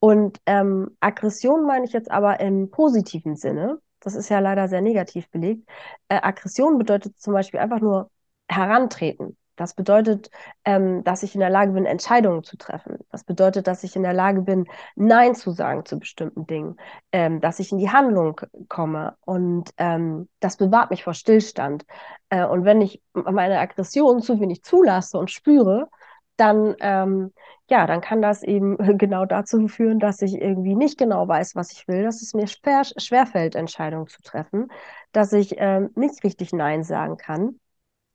[0.05, 3.79] Und ähm, Aggression meine ich jetzt aber im positiven Sinne.
[4.01, 5.67] Das ist ja leider sehr negativ belegt.
[6.09, 8.11] Äh, Aggression bedeutet zum Beispiel einfach nur
[8.47, 9.35] herantreten.
[9.55, 10.29] Das bedeutet,
[10.63, 12.99] ähm, dass ich in der Lage bin, Entscheidungen zu treffen.
[13.09, 16.77] Das bedeutet, dass ich in der Lage bin, Nein zu sagen zu bestimmten Dingen,
[17.11, 18.39] ähm, dass ich in die Handlung
[18.69, 19.15] komme.
[19.21, 21.83] Und ähm, das bewahrt mich vor Stillstand.
[22.29, 25.89] Äh, und wenn ich meine Aggression zu wenig zulasse und spüre,
[26.37, 27.33] dann, ähm,
[27.69, 31.71] ja, dann kann das eben genau dazu führen, dass ich irgendwie nicht genau weiß, was
[31.71, 34.69] ich will, dass es mir schwer, schwerfällt, Entscheidungen zu treffen,
[35.11, 37.59] dass ich ähm, nicht richtig Nein sagen kann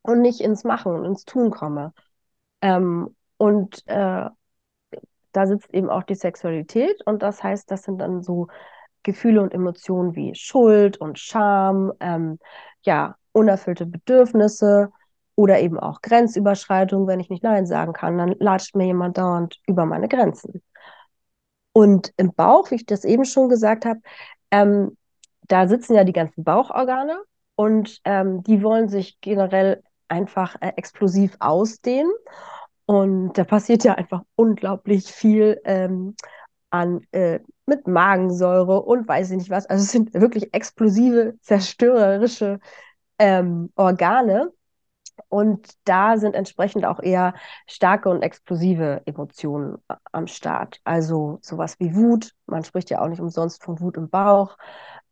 [0.03, 1.93] und nicht ins Machen und ins Tun komme.
[2.61, 4.29] Ähm, und äh,
[5.31, 8.47] da sitzt eben auch die Sexualität und das heißt, das sind dann so
[9.03, 12.37] Gefühle und Emotionen wie Schuld und Scham, ähm,
[12.83, 14.91] ja, unerfüllte Bedürfnisse
[15.41, 19.59] oder eben auch Grenzüberschreitung, wenn ich nicht Nein sagen kann, dann latscht mir jemand dauernd
[19.65, 20.61] über meine Grenzen.
[21.73, 24.01] Und im Bauch, wie ich das eben schon gesagt habe,
[24.51, 24.95] ähm,
[25.47, 27.17] da sitzen ja die ganzen Bauchorgane
[27.55, 32.11] und ähm, die wollen sich generell einfach äh, explosiv ausdehnen.
[32.85, 36.15] Und da passiert ja einfach unglaublich viel ähm,
[36.69, 39.65] an äh, mit Magensäure und weiß ich nicht was.
[39.65, 42.59] Also es sind wirklich explosive, zerstörerische
[43.17, 44.51] ähm, Organe.
[45.29, 47.33] Und da sind entsprechend auch eher
[47.67, 49.77] starke und explosive Emotionen
[50.11, 50.79] am Start.
[50.83, 52.33] Also sowas wie Wut.
[52.45, 54.57] Man spricht ja auch nicht umsonst von Wut im Bauch.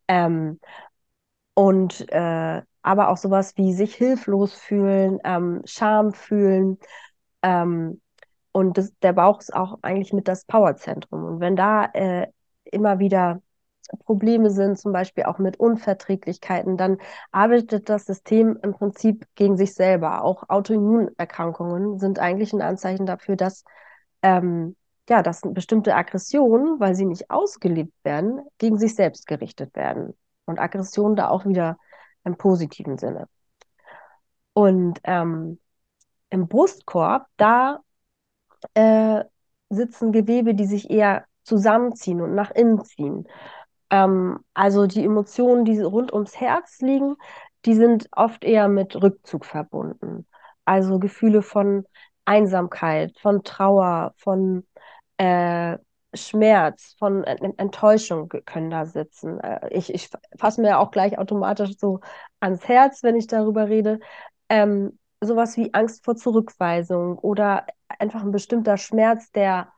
[0.08, 0.60] Ähm,
[1.54, 6.78] und äh, aber auch sowas wie sich hilflos fühlen, ähm, Scham fühlen.
[7.42, 8.02] Ähm,
[8.52, 11.24] und das, der Bauch ist auch eigentlich mit das Powerzentrum.
[11.26, 12.28] Und wenn da äh,
[12.64, 13.42] immer wieder
[14.06, 16.98] Probleme sind, zum Beispiel auch mit Unverträglichkeiten, dann
[17.32, 20.24] arbeitet das System im Prinzip gegen sich selber.
[20.24, 23.64] Auch Autoimmunerkrankungen sind eigentlich ein Anzeichen dafür, dass
[24.22, 24.76] ähm,
[25.10, 30.14] ja, dass bestimmte Aggressionen, weil sie nicht ausgelebt werden, gegen sich selbst gerichtet werden.
[30.46, 31.78] Und Aggression da auch wieder
[32.24, 33.28] im positiven Sinne.
[34.54, 35.60] Und ähm,
[36.30, 37.80] im Brustkorb, da
[38.76, 39.24] äh,
[39.70, 43.28] sitzen Gewebe, die sich eher zusammenziehen und nach innen ziehen.
[43.90, 47.16] Ähm, also die Emotionen, die rund ums Herz liegen,
[47.66, 50.28] die sind oft eher mit Rückzug verbunden.
[50.66, 51.86] Also Gefühle von
[52.26, 54.66] Einsamkeit, von Trauer, von
[55.18, 55.78] äh,
[56.14, 59.40] Schmerz, von Enttäuschung können da sitzen.
[59.40, 62.00] Äh, ich, ich fasse mir auch gleich automatisch so
[62.40, 64.00] ans Herz, wenn ich darüber rede.
[64.50, 67.66] Ähm, sowas wie Angst vor Zurückweisung oder
[68.00, 69.72] einfach ein bestimmter Schmerz, der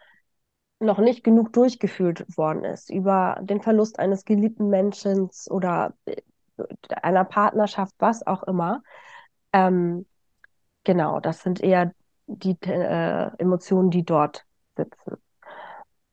[0.81, 6.21] noch nicht genug durchgefühlt worden ist, über den Verlust eines geliebten Menschen oder äh,
[7.01, 8.83] einer Partnerschaft, was auch immer.
[9.53, 10.05] Ähm,
[10.83, 11.93] genau, das sind eher
[12.27, 15.17] die äh, Emotionen, die dort sitzen.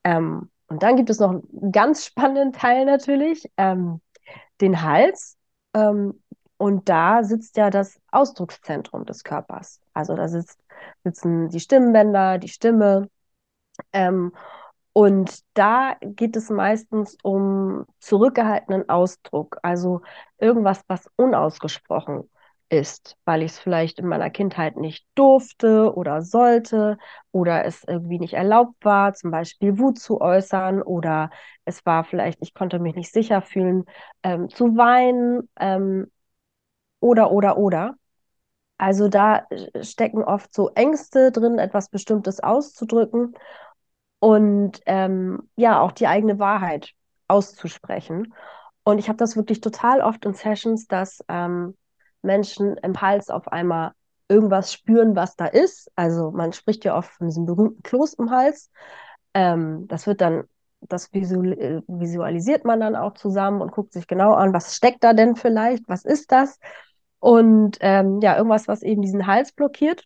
[0.04, 4.00] Ähm, und dann gibt es noch einen ganz spannenden Teil natürlich, ähm,
[4.60, 5.36] den Hals.
[5.74, 6.22] Ähm,
[6.56, 9.80] und da sitzt ja das Ausdruckszentrum des Körpers.
[9.94, 10.60] Also da sitzt,
[11.04, 13.08] sitzen die Stimmbänder, die Stimme.
[13.92, 14.32] Ähm,
[14.98, 20.02] und da geht es meistens um zurückgehaltenen Ausdruck, also
[20.38, 22.28] irgendwas, was unausgesprochen
[22.68, 26.98] ist, weil ich es vielleicht in meiner Kindheit nicht durfte oder sollte
[27.30, 31.30] oder es irgendwie nicht erlaubt war, zum Beispiel Wut zu äußern oder
[31.64, 33.84] es war vielleicht, ich konnte mich nicht sicher fühlen,
[34.24, 36.10] ähm, zu weinen ähm,
[36.98, 37.94] oder, oder, oder.
[38.78, 39.46] Also da
[39.82, 43.34] stecken oft so Ängste drin, etwas Bestimmtes auszudrücken
[44.20, 46.92] und ähm, ja, auch die eigene Wahrheit
[47.28, 48.34] auszusprechen.
[48.84, 51.76] Und ich habe das wirklich total oft in Sessions, dass ähm,
[52.22, 53.92] Menschen im Hals auf einmal
[54.28, 55.90] irgendwas spüren, was da ist.
[55.94, 58.70] Also man spricht ja oft von diesem berühmten Kloß im Hals.
[59.34, 60.44] Ähm, das wird dann,
[60.80, 65.36] das visualisiert man dann auch zusammen und guckt sich genau an, was steckt da denn
[65.36, 66.58] vielleicht, was ist das?
[67.20, 70.04] Und ähm, ja, irgendwas, was eben diesen Hals blockiert.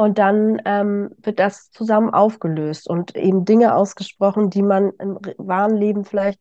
[0.00, 5.76] Und dann ähm, wird das zusammen aufgelöst und eben Dinge ausgesprochen, die man im wahren
[5.76, 6.40] Leben vielleicht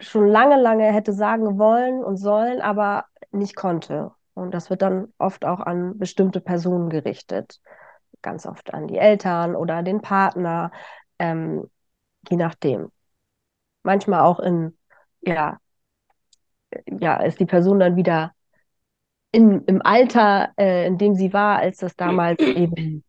[0.00, 4.10] schon lange, lange hätte sagen wollen und sollen, aber nicht konnte.
[4.34, 7.60] Und das wird dann oft auch an bestimmte Personen gerichtet.
[8.22, 10.72] Ganz oft an die Eltern oder den Partner,
[11.20, 11.70] ähm,
[12.28, 12.90] je nachdem.
[13.84, 14.76] Manchmal auch in,
[15.20, 15.58] ja,
[16.86, 18.32] ja, ist die Person dann wieder
[19.32, 23.04] in, im Alter, äh, in dem sie war, als das damals eben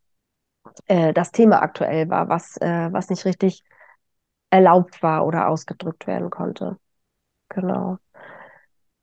[0.87, 3.63] äh, das Thema aktuell war, was, äh, was nicht richtig
[4.49, 6.77] erlaubt war oder ausgedrückt werden konnte.
[7.49, 7.97] Genau.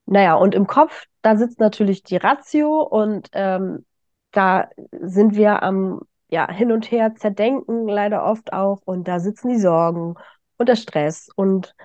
[0.05, 3.85] Naja, und im Kopf, da sitzt natürlich die Ratio und ähm,
[4.31, 9.49] da sind wir am ja, hin und her zerdenken leider oft auch und da sitzen
[9.49, 10.15] die Sorgen
[10.57, 11.75] und der Stress und,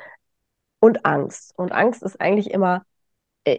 [0.81, 1.55] und Angst.
[1.57, 2.85] Und Angst ist eigentlich immer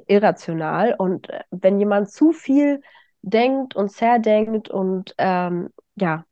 [0.07, 2.81] irrational und äh, wenn jemand zu viel
[3.21, 6.25] denkt und zerdenkt und ähm, ja,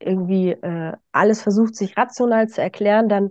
[0.00, 3.30] irgendwie äh, alles versucht, sich rational zu erklären, dann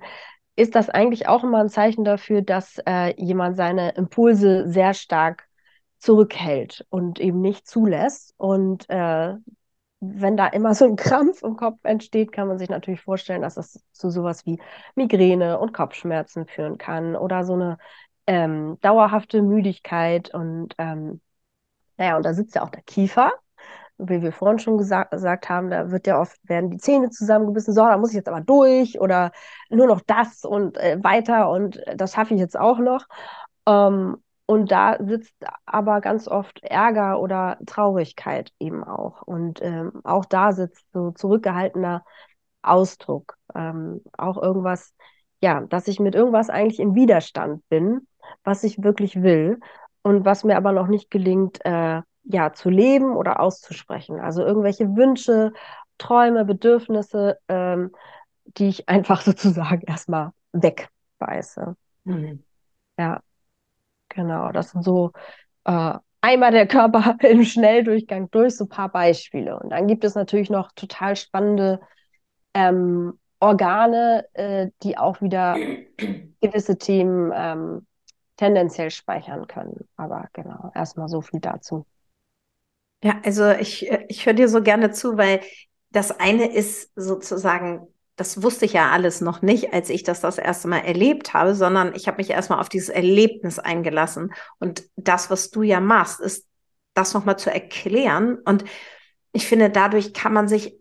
[0.55, 5.47] ist das eigentlich auch immer ein Zeichen dafür, dass äh, jemand seine Impulse sehr stark
[5.99, 8.33] zurückhält und eben nicht zulässt.
[8.37, 9.35] Und äh,
[9.99, 13.55] wenn da immer so ein Krampf im Kopf entsteht, kann man sich natürlich vorstellen, dass
[13.55, 14.59] das zu sowas wie
[14.95, 17.77] Migräne und Kopfschmerzen führen kann oder so eine
[18.27, 20.33] ähm, dauerhafte Müdigkeit.
[20.33, 21.21] Und ähm,
[21.97, 23.31] naja, und da sitzt ja auch der Kiefer
[23.97, 27.73] wie wir vorhin schon gesagt, gesagt haben, da wird ja oft, werden die Zähne zusammengebissen,
[27.73, 29.31] so, da muss ich jetzt aber durch oder
[29.69, 33.05] nur noch das und äh, weiter und das schaffe ich jetzt auch noch.
[33.67, 35.33] Ähm, und da sitzt
[35.65, 39.21] aber ganz oft Ärger oder Traurigkeit eben auch.
[39.23, 42.05] Und ähm, auch da sitzt so zurückgehaltener
[42.61, 43.37] Ausdruck.
[43.53, 44.93] Ähm, auch irgendwas,
[45.41, 48.07] ja, dass ich mit irgendwas eigentlich im Widerstand bin,
[48.43, 49.59] was ich wirklich will
[50.01, 54.19] und was mir aber noch nicht gelingt, äh, ja, zu leben oder auszusprechen.
[54.19, 55.53] Also irgendwelche Wünsche,
[55.97, 57.91] Träume, Bedürfnisse, ähm,
[58.45, 61.75] die ich einfach sozusagen erstmal wegbeiße.
[62.03, 62.43] Mhm.
[62.97, 63.21] Ja,
[64.09, 64.51] genau.
[64.51, 65.11] Das sind so
[65.65, 69.59] äh, einmal der Körper im Schnelldurchgang durch, so ein paar Beispiele.
[69.59, 71.79] Und dann gibt es natürlich noch total spannende
[72.53, 75.55] ähm, Organe, äh, die auch wieder
[76.41, 77.85] gewisse Themen ähm,
[78.37, 79.87] tendenziell speichern können.
[79.95, 81.85] Aber genau, erstmal so viel dazu.
[83.03, 85.41] Ja, also ich, ich höre dir so gerne zu, weil
[85.91, 90.39] das eine ist sozusagen, das wusste ich ja alles noch nicht, als ich das das
[90.39, 94.33] erste Mal erlebt habe, sondern ich habe mich erstmal auf dieses Erlebnis eingelassen.
[94.59, 96.47] Und das, was du ja machst, ist
[96.95, 98.39] das nochmal zu erklären.
[98.43, 98.65] Und
[99.31, 100.76] ich finde, dadurch kann man sich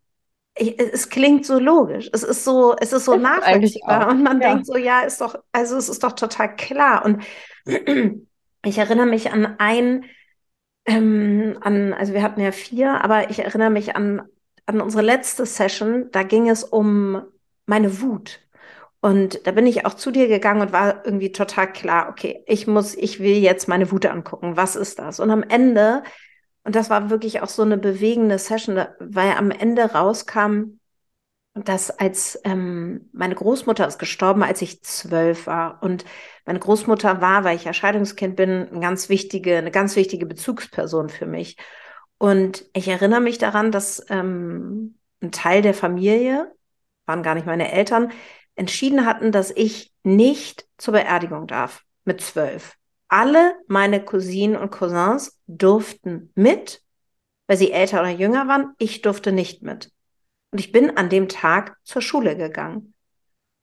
[0.56, 2.08] ich, es klingt so logisch.
[2.12, 4.08] Es ist so, es ist so ist nachvollziehbar.
[4.08, 4.50] Und man ja.
[4.50, 7.04] denkt so, ja, ist doch, also es ist doch total klar.
[7.04, 7.22] Und
[8.64, 10.06] ich erinnere mich an ein
[10.86, 14.22] ähm, an, also wir hatten ja vier, aber ich erinnere mich an,
[14.66, 17.22] an unsere letzte Session, da ging es um
[17.66, 18.40] meine Wut.
[19.00, 22.66] Und da bin ich auch zu dir gegangen und war irgendwie total klar, okay, ich
[22.66, 24.56] muss, ich will jetzt meine Wut angucken.
[24.56, 25.20] Was ist das?
[25.20, 26.02] Und am Ende,
[26.66, 30.80] und das war wirklich auch so eine bewegende Session, weil am Ende rauskam,
[31.54, 35.80] dass als ähm, meine Großmutter ist gestorben, als ich zwölf war.
[35.80, 36.04] Und
[36.44, 41.26] meine Großmutter war, weil ich Erscheidungskind bin, eine ganz wichtige, eine ganz wichtige Bezugsperson für
[41.26, 41.56] mich.
[42.18, 46.52] Und ich erinnere mich daran, dass ähm, ein Teil der Familie,
[47.06, 48.10] waren gar nicht meine Eltern,
[48.56, 52.76] entschieden hatten, dass ich nicht zur Beerdigung darf mit zwölf.
[53.08, 56.82] Alle meine Cousinen und Cousins durften mit
[57.46, 58.74] weil sie älter oder jünger waren.
[58.78, 59.90] Ich durfte nicht mit.
[60.50, 62.94] Und ich bin an dem Tag zur Schule gegangen.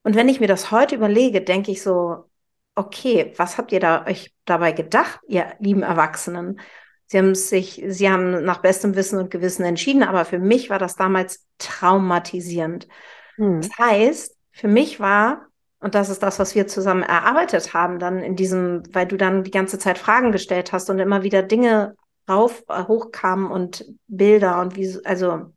[0.04, 2.30] Und wenn ich mir das heute überlege, denke ich so,
[2.76, 6.60] okay, was habt ihr da euch dabei gedacht, ihr lieben Erwachsenen?
[7.06, 10.80] Sie haben sich, sie haben nach bestem Wissen und Gewissen entschieden, aber für mich war
[10.80, 12.88] das damals traumatisierend.
[13.36, 13.62] Hm.
[13.62, 15.48] Das heißt, für mich war,
[15.84, 19.44] und das ist das, was wir zusammen erarbeitet haben, dann in diesem, weil du dann
[19.44, 21.96] die ganze Zeit Fragen gestellt hast und immer wieder Dinge
[22.30, 25.52] rauf, äh, hochkamen und Bilder und wie, also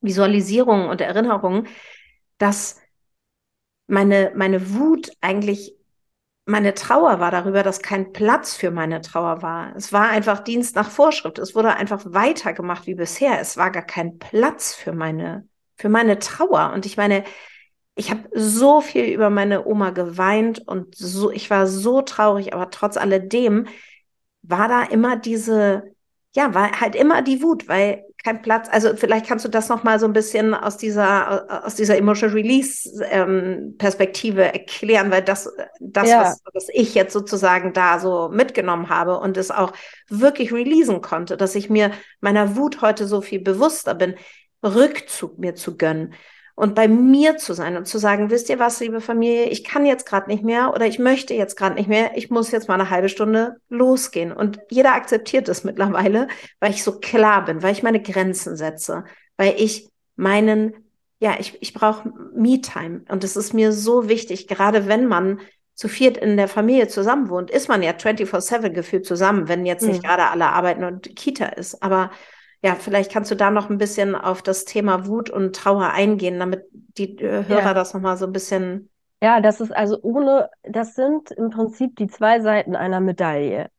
[0.00, 1.66] Visualisierungen und Erinnerungen,
[2.38, 2.80] dass
[3.88, 5.74] meine, meine Wut eigentlich
[6.44, 9.74] meine Trauer war darüber, dass kein Platz für meine Trauer war.
[9.74, 11.40] Es war einfach Dienst nach Vorschrift.
[11.40, 13.40] Es wurde einfach weitergemacht wie bisher.
[13.40, 16.70] Es war gar kein Platz für meine, für meine Trauer.
[16.72, 17.24] Und ich meine,
[17.96, 22.70] ich habe so viel über meine Oma geweint und so, ich war so traurig, aber
[22.70, 23.66] trotz alledem
[24.42, 25.82] war da immer diese,
[26.34, 28.68] ja, war halt immer die Wut, weil kein Platz.
[28.70, 32.34] Also vielleicht kannst du das noch mal so ein bisschen aus dieser aus dieser Emotional
[32.34, 35.48] Release ähm, Perspektive erklären, weil das
[35.80, 36.20] das ja.
[36.22, 39.72] was, was ich jetzt sozusagen da so mitgenommen habe und es auch
[40.08, 44.16] wirklich releasen konnte, dass ich mir meiner Wut heute so viel bewusster bin,
[44.62, 46.12] Rückzug mir zu gönnen
[46.58, 49.84] und bei mir zu sein und zu sagen, wisst ihr was, liebe Familie, ich kann
[49.84, 52.80] jetzt gerade nicht mehr oder ich möchte jetzt gerade nicht mehr, ich muss jetzt mal
[52.80, 54.32] eine halbe Stunde losgehen.
[54.32, 56.28] Und jeder akzeptiert es mittlerweile,
[56.58, 59.04] weil ich so klar bin, weil ich meine Grenzen setze,
[59.36, 60.72] weil ich meinen,
[61.20, 63.02] ja, ich, ich brauche Me-Time.
[63.10, 65.40] Und es ist mir so wichtig, gerade wenn man
[65.74, 69.86] zu viert in der Familie zusammen wohnt, ist man ja 24-7 gefühlt zusammen, wenn jetzt
[69.86, 70.06] nicht mhm.
[70.06, 71.82] gerade alle arbeiten und Kita ist.
[71.82, 72.10] Aber
[72.66, 76.40] ja, vielleicht kannst du da noch ein bisschen auf das Thema Wut und Trauer eingehen,
[76.40, 77.74] damit die äh, Hörer ja.
[77.74, 78.90] das nochmal so ein bisschen.
[79.22, 83.70] Ja, das ist also ohne, das sind im Prinzip die zwei Seiten einer Medaille.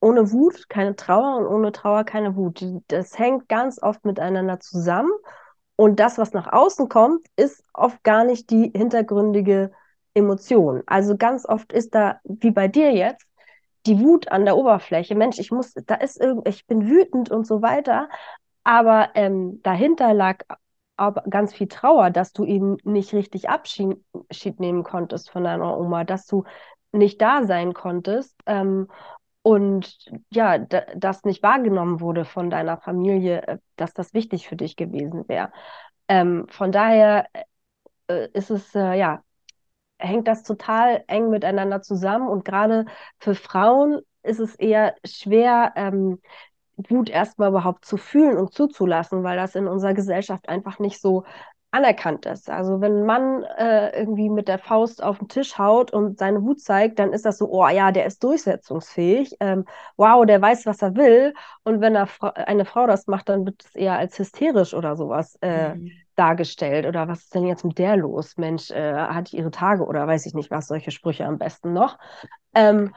[0.00, 2.64] Ohne Wut keine Trauer und ohne Trauer keine Wut.
[2.86, 5.10] Das hängt ganz oft miteinander zusammen.
[5.74, 9.72] Und das, was nach außen kommt, ist oft gar nicht die hintergründige
[10.14, 10.84] Emotion.
[10.86, 13.25] Also ganz oft ist da, wie bei dir jetzt,
[13.86, 17.46] die Wut an der Oberfläche, Mensch, ich muss, da ist irgend, ich bin wütend und
[17.46, 18.08] so weiter.
[18.64, 20.42] Aber ähm, dahinter lag
[20.96, 24.00] aber ganz viel Trauer, dass du ihn nicht richtig Abschied
[24.58, 26.44] nehmen konntest von deiner Oma, dass du
[26.92, 28.88] nicht da sein konntest ähm,
[29.42, 29.96] und
[30.30, 35.28] ja, das nicht wahrgenommen wurde von deiner Familie, äh, dass das wichtig für dich gewesen
[35.28, 35.52] wäre.
[36.08, 37.26] Ähm, von daher
[38.08, 39.22] äh, ist es äh, ja
[39.98, 42.28] hängt das total eng miteinander zusammen.
[42.28, 42.86] Und gerade
[43.18, 46.20] für Frauen ist es eher schwer, ähm,
[46.76, 51.24] Wut erstmal überhaupt zu fühlen und zuzulassen, weil das in unserer Gesellschaft einfach nicht so
[51.70, 52.50] anerkannt ist.
[52.50, 56.42] Also wenn ein Mann äh, irgendwie mit der Faust auf den Tisch haut und seine
[56.42, 59.64] Wut zeigt, dann ist das so, oh ja, der ist durchsetzungsfähig, ähm,
[59.96, 61.34] wow, der weiß, was er will.
[61.64, 65.38] Und wenn er, eine Frau das macht, dann wird es eher als hysterisch oder sowas
[65.42, 68.36] äh, mhm dargestellt oder was ist denn jetzt mit der los?
[68.36, 71.98] Mensch, äh, hat ihre Tage oder weiß ich nicht was, solche Sprüche am besten noch.
[72.54, 72.94] Ähm,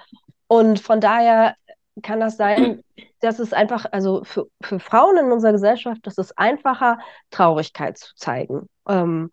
[0.47, 1.55] und von daher
[2.01, 2.83] kann das sein,
[3.19, 6.99] dass es einfach, also für, für Frauen in unserer Gesellschaft, das ist einfacher,
[7.29, 8.69] Traurigkeit zu zeigen.
[8.87, 9.31] Ähm,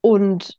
[0.00, 0.58] und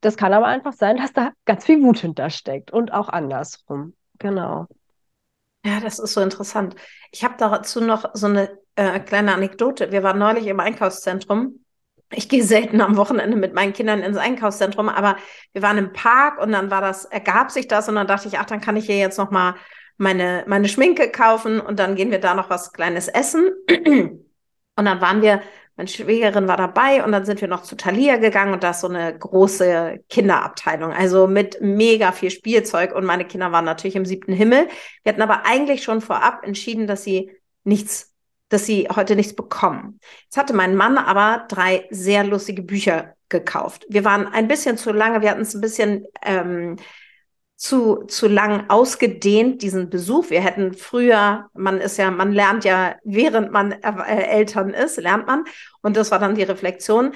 [0.00, 3.94] das kann aber einfach sein, dass da ganz viel Wut hintersteckt und auch andersrum.
[4.18, 4.66] Genau.
[5.64, 6.76] Ja, das ist so interessant.
[7.10, 9.90] Ich habe dazu noch so eine äh, kleine Anekdote.
[9.90, 11.64] Wir waren neulich im Einkaufszentrum
[12.10, 15.16] ich gehe selten am Wochenende mit meinen Kindern ins Einkaufszentrum, aber
[15.52, 18.38] wir waren im Park und dann war das, ergab sich das und dann dachte ich,
[18.38, 19.54] ach, dann kann ich hier jetzt noch mal
[19.98, 23.50] meine, meine Schminke kaufen und dann gehen wir da noch was Kleines essen.
[24.78, 25.40] Und dann waren wir,
[25.76, 28.80] meine Schwägerin war dabei und dann sind wir noch zu Thalia gegangen und da ist
[28.80, 34.04] so eine große Kinderabteilung, also mit mega viel Spielzeug und meine Kinder waren natürlich im
[34.04, 34.68] siebten Himmel.
[35.02, 37.30] Wir hatten aber eigentlich schon vorab entschieden, dass sie
[37.64, 38.14] nichts
[38.48, 40.00] dass sie heute nichts bekommen.
[40.24, 43.84] Jetzt hatte mein Mann aber drei sehr lustige Bücher gekauft.
[43.88, 46.76] Wir waren ein bisschen zu lange, wir hatten es ein bisschen ähm,
[47.56, 50.30] zu, zu lang ausgedehnt, diesen Besuch.
[50.30, 55.26] Wir hätten früher, man ist ja, man lernt ja, während man äh, Eltern ist, lernt
[55.26, 55.44] man.
[55.80, 57.12] Und das war dann die Reflexion.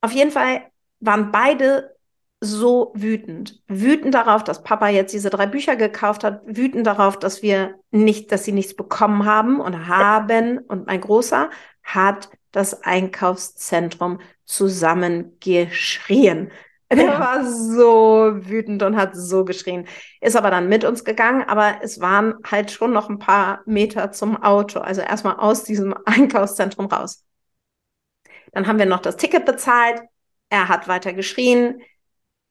[0.00, 0.62] Auf jeden Fall
[1.00, 1.95] waren beide
[2.40, 3.62] so wütend.
[3.66, 8.30] Wütend darauf, dass Papa jetzt diese drei Bücher gekauft hat, wütend darauf, dass wir nicht,
[8.30, 10.58] dass sie nichts bekommen haben und haben.
[10.58, 11.50] Und mein Großer
[11.82, 16.50] hat das Einkaufszentrum zusammengeschrien.
[16.88, 19.88] Er war so wütend und hat so geschrien.
[20.20, 24.12] Ist aber dann mit uns gegangen, aber es waren halt schon noch ein paar Meter
[24.12, 24.80] zum Auto.
[24.80, 27.24] Also erstmal aus diesem Einkaufszentrum raus.
[28.52, 30.00] Dann haben wir noch das Ticket bezahlt.
[30.48, 31.80] Er hat weiter geschrien.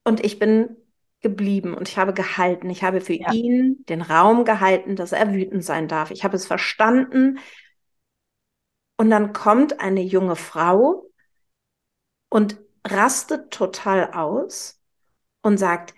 [0.05, 0.77] Und ich bin
[1.21, 2.69] geblieben und ich habe gehalten.
[2.69, 3.33] Ich habe für ja.
[3.33, 6.11] ihn den Raum gehalten, dass er wütend sein darf.
[6.11, 7.39] Ich habe es verstanden.
[8.97, 11.09] Und dann kommt eine junge Frau
[12.29, 14.79] und rastet total aus
[15.41, 15.93] und sagt,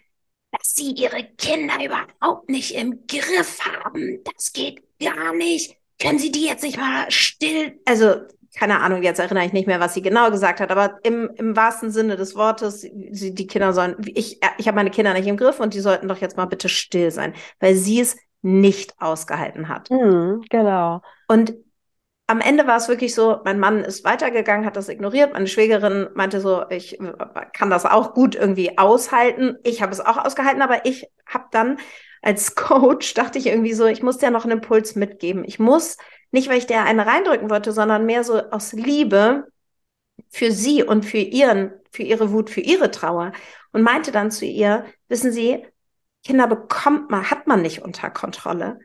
[0.52, 4.24] dass sie ihre Kinder überhaupt nicht im Griff haben.
[4.24, 5.76] Das geht gar nicht.
[6.00, 7.80] Können Sie die jetzt nicht mal still?
[7.86, 8.22] Also,
[8.58, 11.56] keine Ahnung, jetzt erinnere ich nicht mehr, was sie genau gesagt hat, aber im, im
[11.56, 15.38] wahrsten Sinne des Wortes, sie, die Kinder sollen, ich, ich habe meine Kinder nicht im
[15.38, 19.70] Griff und die sollten doch jetzt mal bitte still sein, weil sie es nicht ausgehalten
[19.70, 19.92] hat.
[19.92, 21.02] Mhm, genau.
[21.28, 21.54] Und
[22.26, 25.34] am Ende war es wirklich so, mein Mann ist weitergegangen, hat das ignoriert.
[25.34, 26.98] Meine Schwägerin meinte so, ich
[27.54, 29.58] kann das auch gut irgendwie aushalten.
[29.64, 31.78] Ich habe es auch ausgehalten, aber ich habe dann
[32.22, 35.46] als Coach, dachte ich irgendwie so, ich muss dir noch einen Impuls mitgeben.
[35.46, 35.98] Ich muss,
[36.32, 39.48] nicht weil ich der eine reindrücken wollte, sondern mehr so aus Liebe
[40.30, 43.32] für sie und für ihren, für ihre Wut, für ihre Trauer.
[43.72, 45.66] Und meinte dann zu ihr, wissen Sie,
[46.24, 48.80] Kinder bekommt man, hat man nicht unter Kontrolle.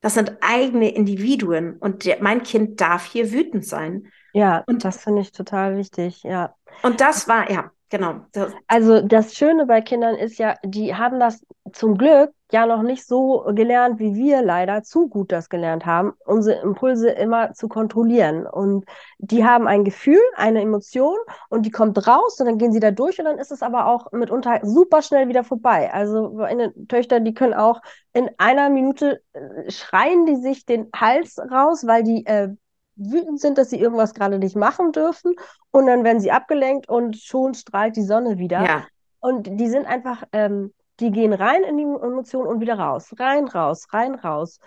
[0.00, 4.08] Das sind eigene Individuen und der, mein Kind darf hier wütend sein.
[4.32, 6.54] Ja, und das finde ich total wichtig, ja.
[6.82, 8.26] Und das war, ja, genau.
[8.32, 12.82] Das, also das Schöne bei Kindern ist ja, die haben das zum Glück ja noch
[12.82, 17.68] nicht so gelernt, wie wir leider zu gut das gelernt haben, unsere Impulse immer zu
[17.68, 18.46] kontrollieren.
[18.46, 18.84] Und
[19.18, 21.16] die haben ein Gefühl, eine Emotion
[21.48, 23.86] und die kommt raus und dann gehen sie da durch und dann ist es aber
[23.86, 25.92] auch mitunter super schnell wieder vorbei.
[25.92, 27.80] Also meine Töchter, die können auch
[28.12, 32.50] in einer Minute äh, schreien die sich den Hals raus, weil die äh,
[32.96, 35.34] wütend sind, dass sie irgendwas gerade nicht machen dürfen
[35.70, 38.62] und dann werden sie abgelenkt und schon strahlt die Sonne wieder.
[38.62, 38.86] Ja.
[39.20, 43.12] Und die sind einfach ähm, die gehen rein in die Emotion und wieder raus.
[43.18, 44.60] Rein, raus, rein, raus.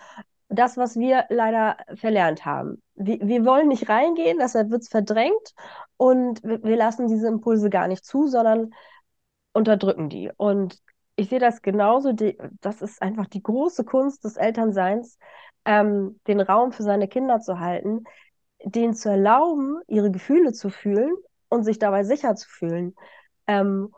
[0.48, 2.82] Das, was wir leider verlernt haben.
[2.94, 5.54] Wir, wir wollen nicht reingehen, deshalb wird es verdrängt
[5.96, 8.70] und wir, wir lassen diese Impulse gar nicht zu, sondern
[9.52, 10.30] unterdrücken die.
[10.36, 10.78] Und
[11.16, 12.12] ich sehe das genauso.
[12.12, 15.18] Die, das ist einfach die große Kunst des Elternseins,
[15.64, 18.04] ähm, den Raum für seine Kinder zu halten,
[18.62, 21.16] denen zu erlauben, ihre Gefühle zu fühlen
[21.48, 22.94] und sich dabei sicher zu fühlen.
[23.46, 23.92] Ähm,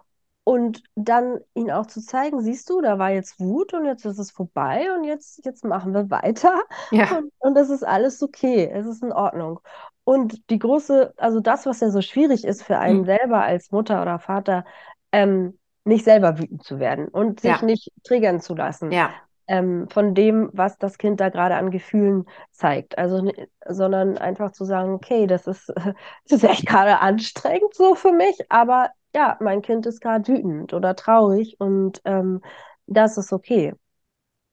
[0.48, 4.16] und dann ihn auch zu zeigen, siehst du, da war jetzt Wut und jetzt ist
[4.18, 6.62] es vorbei und jetzt, jetzt machen wir weiter.
[6.90, 7.18] Ja.
[7.18, 9.60] Und, und es ist alles okay, es ist in Ordnung.
[10.04, 13.04] Und die große, also das, was ja so schwierig ist für einen mhm.
[13.04, 14.64] selber als Mutter oder Vater,
[15.12, 17.62] ähm, nicht selber wütend zu werden und sich ja.
[17.62, 18.90] nicht triggern zu lassen.
[18.90, 19.10] Ja.
[19.48, 22.98] Ähm, von dem, was das Kind da gerade an Gefühlen zeigt.
[22.98, 23.30] Also,
[23.66, 25.72] sondern einfach zu sagen, okay, das ist,
[26.28, 30.74] das ist echt gerade anstrengend so für mich, aber ja, mein Kind ist gerade wütend
[30.74, 32.42] oder traurig und ähm,
[32.86, 33.74] das ist okay.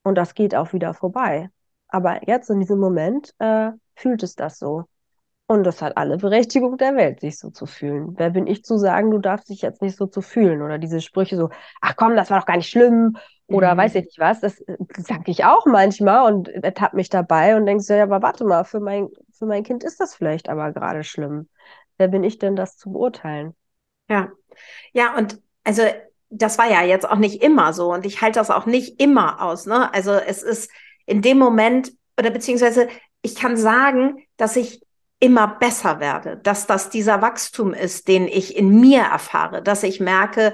[0.03, 1.49] Und das geht auch wieder vorbei.
[1.87, 4.85] Aber jetzt in diesem Moment äh, fühlt es das so.
[5.47, 8.15] Und das hat alle Berechtigung der Welt, sich so zu fühlen.
[8.17, 10.61] Wer bin ich zu sagen, du darfst dich jetzt nicht so zu fühlen?
[10.63, 11.49] Oder diese Sprüche so,
[11.81, 13.17] ach komm, das war doch gar nicht schlimm.
[13.47, 13.79] Oder mhm.
[13.79, 14.39] weiß ich nicht was.
[14.39, 18.43] Das, das sage ich auch manchmal und ertappe mich dabei und denkst, ja, aber warte
[18.43, 21.49] mal, für mein, für mein Kind ist das vielleicht aber gerade schlimm.
[21.97, 23.55] Wer bin ich denn, das zu beurteilen?
[24.09, 24.31] Ja,
[24.93, 25.83] ja, und also
[26.29, 29.41] das war ja jetzt auch nicht immer so und ich halte das auch nicht immer
[29.41, 29.65] aus.
[29.65, 29.93] Ne?
[29.93, 30.71] Also es ist
[31.05, 32.87] in dem Moment oder beziehungsweise
[33.21, 34.81] ich kann sagen, dass ich
[35.19, 39.99] immer besser werde, dass das dieser Wachstum ist, den ich in mir erfahre, dass ich
[39.99, 40.53] merke,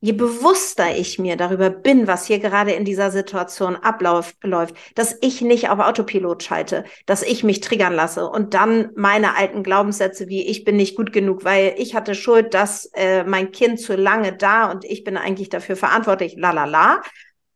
[0.00, 4.36] je bewusster ich mir darüber bin, was hier gerade in dieser Situation abläuft,
[4.94, 9.62] dass ich nicht auf Autopilot schalte, dass ich mich triggern lasse und dann meine alten
[9.62, 13.80] Glaubenssätze wie ich bin nicht gut genug, weil ich hatte Schuld, dass äh, mein Kind
[13.80, 17.02] zu lange da und ich bin eigentlich dafür verantwortlich, la la la.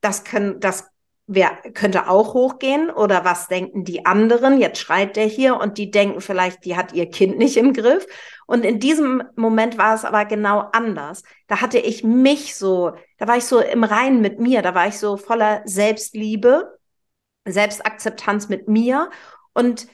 [0.01, 0.90] Das können, das
[1.33, 4.59] wer könnte auch hochgehen oder was denken die anderen?
[4.59, 8.05] Jetzt schreit der hier und die denken vielleicht, die hat ihr Kind nicht im Griff.
[8.47, 11.23] Und in diesem Moment war es aber genau anders.
[11.47, 14.89] Da hatte ich mich so, da war ich so im Reinen mit mir, da war
[14.89, 16.77] ich so voller Selbstliebe,
[17.47, 19.09] Selbstakzeptanz mit mir
[19.55, 19.87] und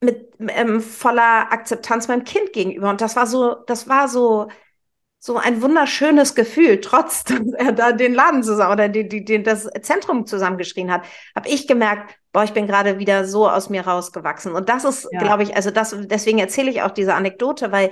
[0.00, 2.88] mit ähm, voller Akzeptanz meinem Kind gegenüber.
[2.88, 4.48] Und das war so, das war so,
[5.26, 9.42] so ein wunderschönes Gefühl, trotz dass er da den Laden zusammen oder die, die, die,
[9.42, 13.86] das Zentrum zusammengeschrien hat, habe ich gemerkt, boah, ich bin gerade wieder so aus mir
[13.86, 14.52] rausgewachsen.
[14.52, 15.20] Und das ist, ja.
[15.20, 17.90] glaube ich, also das, deswegen erzähle ich auch diese Anekdote, weil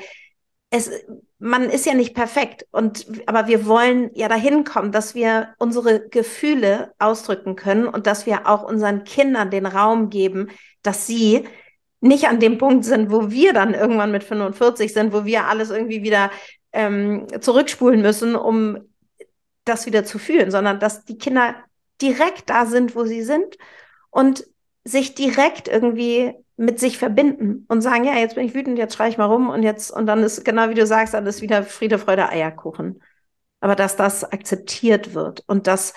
[0.68, 0.90] es,
[1.38, 6.06] man ist ja nicht perfekt und, aber wir wollen ja dahin kommen, dass wir unsere
[6.10, 10.50] Gefühle ausdrücken können und dass wir auch unseren Kindern den Raum geben,
[10.82, 11.44] dass sie
[12.00, 15.70] nicht an dem Punkt sind, wo wir dann irgendwann mit 45 sind, wo wir alles
[15.70, 16.30] irgendwie wieder
[16.72, 18.78] ähm, zurückspulen müssen, um
[19.64, 21.54] das wieder zu fühlen, sondern dass die Kinder
[22.00, 23.56] direkt da sind, wo sie sind
[24.10, 24.44] und
[24.84, 29.10] sich direkt irgendwie mit sich verbinden und sagen, ja, jetzt bin ich wütend, jetzt schreie
[29.10, 31.62] ich mal rum und jetzt, und dann ist genau wie du sagst, dann ist wieder
[31.62, 33.02] Friede, Freude, Eierkuchen.
[33.60, 35.94] Aber dass das akzeptiert wird und dass,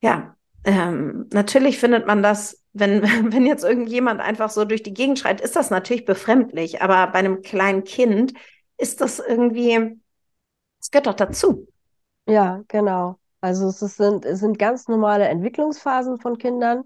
[0.00, 3.02] ja, ähm, natürlich findet man das, wenn,
[3.32, 6.82] wenn jetzt irgendjemand einfach so durch die Gegend schreit, ist das natürlich befremdlich.
[6.82, 8.34] Aber bei einem kleinen Kind
[8.80, 10.00] ist das irgendwie,
[10.80, 11.66] es gehört doch dazu.
[12.26, 13.18] Ja, genau.
[13.40, 16.84] Also es sind, es sind ganz normale Entwicklungsphasen von Kindern,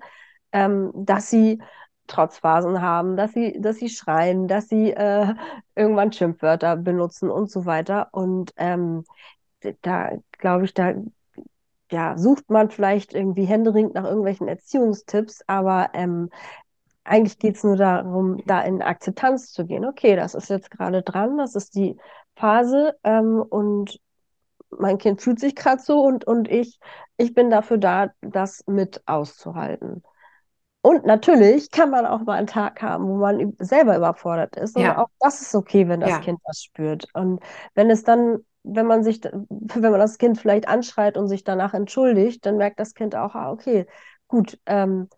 [0.53, 1.61] ähm, dass sie
[2.07, 5.35] Trotzphasen haben, dass sie, dass sie schreien, dass sie äh,
[5.75, 8.09] irgendwann Schimpfwörter benutzen und so weiter.
[8.13, 9.05] Und ähm,
[9.83, 10.95] da glaube ich, da
[11.91, 16.31] ja, sucht man vielleicht irgendwie händeringend nach irgendwelchen Erziehungstipps, aber ähm,
[17.05, 19.85] eigentlich geht es nur darum, da in Akzeptanz zu gehen.
[19.85, 21.97] Okay, das ist jetzt gerade dran, das ist die
[22.35, 24.01] Phase ähm, und
[24.71, 26.81] mein Kind fühlt sich gerade so und, und ich,
[27.17, 30.03] ich bin dafür da, das mit auszuhalten.
[30.83, 34.77] Und natürlich kann man auch mal einen Tag haben, wo man selber überfordert ist.
[34.77, 34.99] Und ja.
[34.99, 36.19] auch das ist okay, wenn das ja.
[36.19, 37.07] Kind das spürt.
[37.15, 37.41] Und
[37.75, 41.73] wenn es dann, wenn man sich, wenn man das Kind vielleicht anschreit und sich danach
[41.73, 43.87] entschuldigt, dann merkt das Kind auch, ah, okay,
[44.29, 45.09] gut, ähm,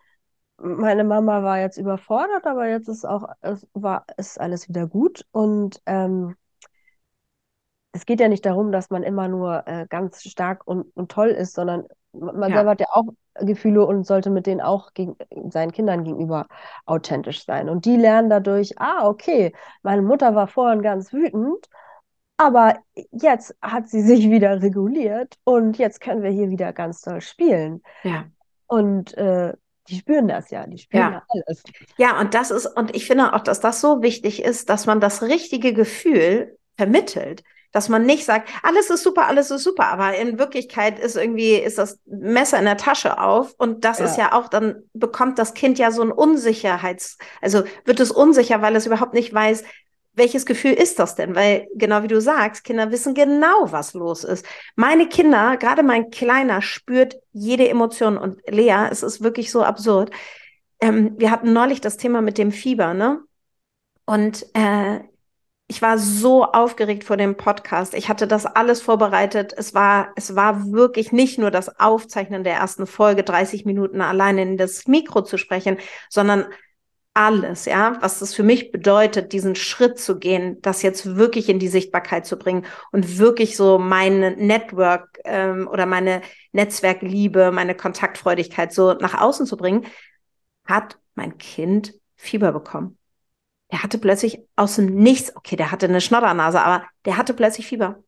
[0.58, 5.26] meine Mama war jetzt überfordert, aber jetzt ist auch, es war, ist alles wieder gut.
[5.30, 6.36] Und ähm,
[7.92, 11.28] es geht ja nicht darum, dass man immer nur äh, ganz stark und, und toll
[11.28, 12.56] ist, sondern man ja.
[12.56, 13.06] selber hat ja auch
[13.40, 15.16] Gefühle und sollte mit denen auch gegen,
[15.50, 16.46] seinen Kindern gegenüber
[16.86, 17.68] authentisch sein.
[17.68, 19.52] Und die lernen dadurch, ah, okay,
[19.82, 21.68] meine Mutter war vorhin ganz wütend,
[22.38, 22.78] aber
[23.12, 27.82] jetzt hat sie sich wieder reguliert und jetzt können wir hier wieder ganz toll spielen.
[28.02, 28.24] Ja.
[28.66, 29.54] Und äh,
[29.88, 31.22] die spüren das ja, die spüren ja.
[31.28, 31.62] alles.
[31.96, 35.00] Ja, und das ist, und ich finde auch, dass das so wichtig ist, dass man
[35.00, 37.42] das richtige Gefühl vermittelt
[37.76, 41.56] dass man nicht sagt, alles ist super, alles ist super, aber in Wirklichkeit ist irgendwie,
[41.56, 44.06] ist das Messer in der Tasche auf und das ja.
[44.06, 48.62] ist ja auch, dann bekommt das Kind ja so ein Unsicherheits, also wird es unsicher,
[48.62, 49.62] weil es überhaupt nicht weiß,
[50.16, 51.34] welches Gefühl ist das denn?
[51.36, 54.46] Weil genau wie du sagst, Kinder wissen genau, was los ist.
[54.74, 60.10] Meine Kinder, gerade mein Kleiner, spürt jede Emotion und Lea, es ist wirklich so absurd.
[60.80, 63.20] Ähm, wir hatten neulich das Thema mit dem Fieber, ne?
[64.06, 65.00] Und äh,
[65.68, 67.92] ich war so aufgeregt vor dem Podcast.
[67.94, 69.52] Ich hatte das alles vorbereitet.
[69.56, 74.42] Es war, es war wirklich nicht nur das Aufzeichnen der ersten Folge, 30 Minuten alleine
[74.42, 76.46] in das Mikro zu sprechen, sondern
[77.16, 81.58] alles, ja, was das für mich bedeutet, diesen Schritt zu gehen, das jetzt wirklich in
[81.58, 88.72] die Sichtbarkeit zu bringen und wirklich so meine Network ähm, oder meine Netzwerkliebe, meine Kontaktfreudigkeit
[88.72, 89.86] so nach außen zu bringen,
[90.64, 92.98] hat mein Kind Fieber bekommen
[93.72, 97.66] der hatte plötzlich aus dem Nichts, okay, der hatte eine Schnoddernase, aber der hatte plötzlich
[97.66, 98.02] Fieber.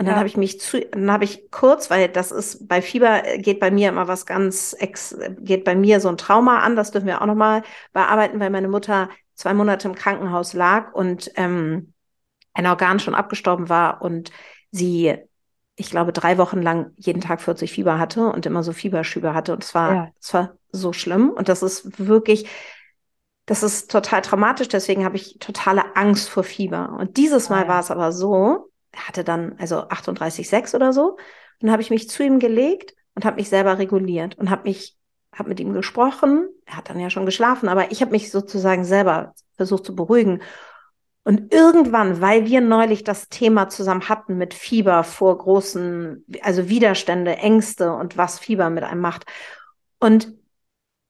[0.00, 0.18] Und dann ja.
[0.20, 3.70] habe ich mich zu, dann habe ich kurz, weil das ist bei Fieber geht bei
[3.70, 7.20] mir immer was ganz ex, geht bei mir so ein Trauma an, das dürfen wir
[7.20, 11.92] auch nochmal bearbeiten, weil meine Mutter zwei Monate im Krankenhaus lag und ähm,
[12.54, 14.30] ein Organ schon abgestorben war und
[14.70, 15.18] sie,
[15.76, 19.52] ich glaube, drei Wochen lang jeden Tag 40 Fieber hatte und immer so Fieberschübe hatte.
[19.52, 20.08] Und es war, ja.
[20.18, 21.28] es war so schlimm.
[21.28, 22.48] Und das ist wirklich,
[23.44, 26.96] das ist total traumatisch, deswegen habe ich totale Angst vor Fieber.
[26.98, 27.68] Und dieses Mal ah, ja.
[27.68, 31.16] war es aber so, hatte dann also 38,6 oder so.
[31.60, 34.96] Dann habe ich mich zu ihm gelegt und habe mich selber reguliert und habe mich,
[35.34, 36.48] habe mit ihm gesprochen.
[36.64, 40.42] Er hat dann ja schon geschlafen, aber ich habe mich sozusagen selber versucht zu beruhigen.
[41.22, 47.36] Und irgendwann, weil wir neulich das Thema zusammen hatten mit Fieber vor großen, also Widerstände,
[47.36, 49.26] Ängste und was Fieber mit einem macht.
[49.98, 50.34] Und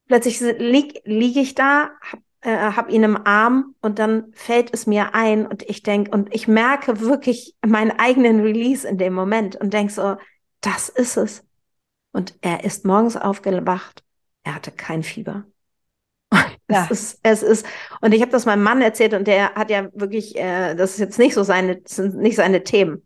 [0.09, 4.87] plötzlich liege lieg ich da, habe äh, habe ihn im Arm und dann fällt es
[4.87, 9.57] mir ein und ich denke, und ich merke wirklich meinen eigenen Release in dem Moment
[9.57, 10.17] und denke so,
[10.61, 11.45] das ist es.
[12.13, 14.03] Und er ist morgens aufgewacht,
[14.43, 15.45] er hatte kein Fieber.
[16.71, 16.87] Ja.
[16.89, 17.67] Es ist, es ist,
[18.01, 21.01] und ich habe das meinem Mann erzählt und der hat ja wirklich, äh, das ist
[21.01, 23.03] jetzt nicht so seine, sind nicht seine Themen.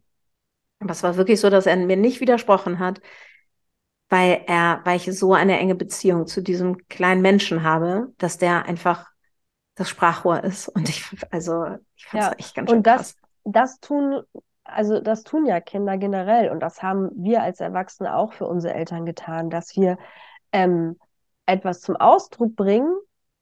[0.80, 3.00] Aber es war wirklich so, dass er mir nicht widersprochen hat,
[4.10, 8.66] weil er, weil ich so eine enge Beziehung zu diesem kleinen Menschen habe, dass der
[8.66, 9.13] einfach
[9.74, 10.68] das Sprachrohr ist.
[10.68, 11.66] Und ich, also,
[11.96, 12.32] ich fand es ja.
[12.32, 13.16] echt ganz schön Und das, krass.
[13.44, 14.22] das tun,
[14.64, 18.74] also das tun ja Kinder generell und das haben wir als Erwachsene auch für unsere
[18.74, 19.98] Eltern getan, dass wir
[20.52, 20.96] ähm,
[21.46, 22.96] etwas zum Ausdruck bringen,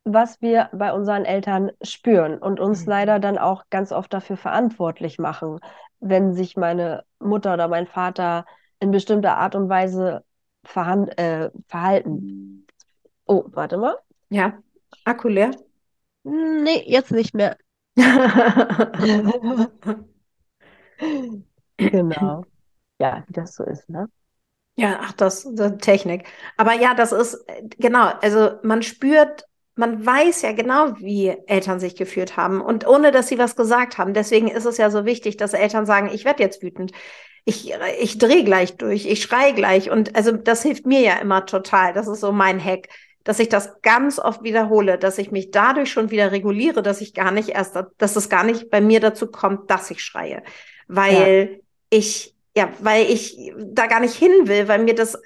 [0.05, 2.91] was wir bei unseren Eltern spüren und uns mhm.
[2.91, 5.61] leider dann auch ganz oft dafür verantwortlich machen,
[6.01, 8.45] wenn sich meine Mutter oder mein Vater
[8.81, 10.25] in bestimmter Art und Weise
[11.17, 12.67] äh, verhalten.
[13.27, 13.97] Oh, warte mal.
[14.29, 14.59] Ja,
[15.05, 15.53] Akku leer.
[16.25, 17.57] Nee, jetzt nicht mehr.
[21.77, 22.45] genau.
[23.01, 24.09] Ja, wie das so ist, ne?
[24.77, 26.27] Ja, ach, das, das Technik.
[26.57, 27.45] Aber ja, das ist,
[27.79, 29.45] genau, also man spürt,
[29.75, 33.99] man weiß ja genau, wie Eltern sich gefühlt haben und ohne, dass sie was gesagt
[33.99, 34.15] haben.
[34.15, 36.93] Deswegen ist es ja so wichtig, dass Eltern sagen, ich werde jetzt wütend.
[37.47, 39.91] ich, ich drehe gleich durch, ich schrei gleich.
[39.91, 41.95] Und also das hilft mir ja immer total.
[41.95, 42.89] Das ist so mein Hack,
[43.25, 47.15] dass ich das ganz oft wiederhole, dass ich mich dadurch schon wieder reguliere, dass ich
[47.15, 50.43] gar nicht erst, dass es gar nicht bei mir dazu kommt, dass ich schreie.
[50.89, 51.59] Weil ja.
[51.91, 55.21] ich, ja, weil ich da gar nicht hin will, weil mir das,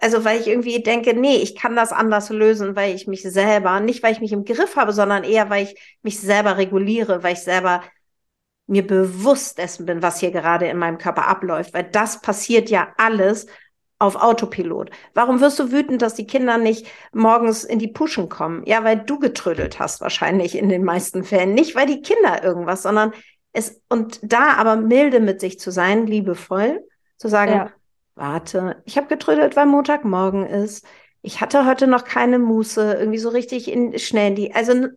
[0.00, 3.80] also weil ich irgendwie denke, nee, ich kann das anders lösen, weil ich mich selber,
[3.80, 7.34] nicht weil ich mich im Griff habe, sondern eher, weil ich mich selber reguliere, weil
[7.34, 7.82] ich selber
[8.66, 12.88] mir bewusst dessen bin, was hier gerade in meinem Körper abläuft, weil das passiert ja
[12.96, 13.46] alles
[14.02, 14.90] auf Autopilot.
[15.14, 18.64] Warum wirst du wütend, dass die Kinder nicht morgens in die Puschen kommen?
[18.66, 21.54] Ja, weil du getrödelt hast wahrscheinlich in den meisten Fällen.
[21.54, 23.12] Nicht, weil die Kinder irgendwas, sondern
[23.52, 26.84] es, und da aber milde mit sich zu sein, liebevoll,
[27.16, 27.70] zu sagen, ja.
[28.16, 30.84] warte, ich habe getrödelt, weil Montagmorgen ist.
[31.22, 34.88] Ich hatte heute noch keine Muße, irgendwie so richtig in, schnell in die, also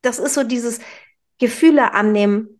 [0.00, 0.80] das ist so dieses
[1.38, 2.57] Gefühle annehmen,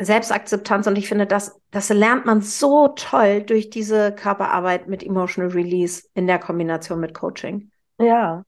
[0.00, 5.50] Selbstakzeptanz und ich finde, das, das lernt man so toll durch diese Körperarbeit mit Emotional
[5.50, 7.70] Release in der Kombination mit Coaching.
[7.98, 8.44] Ja.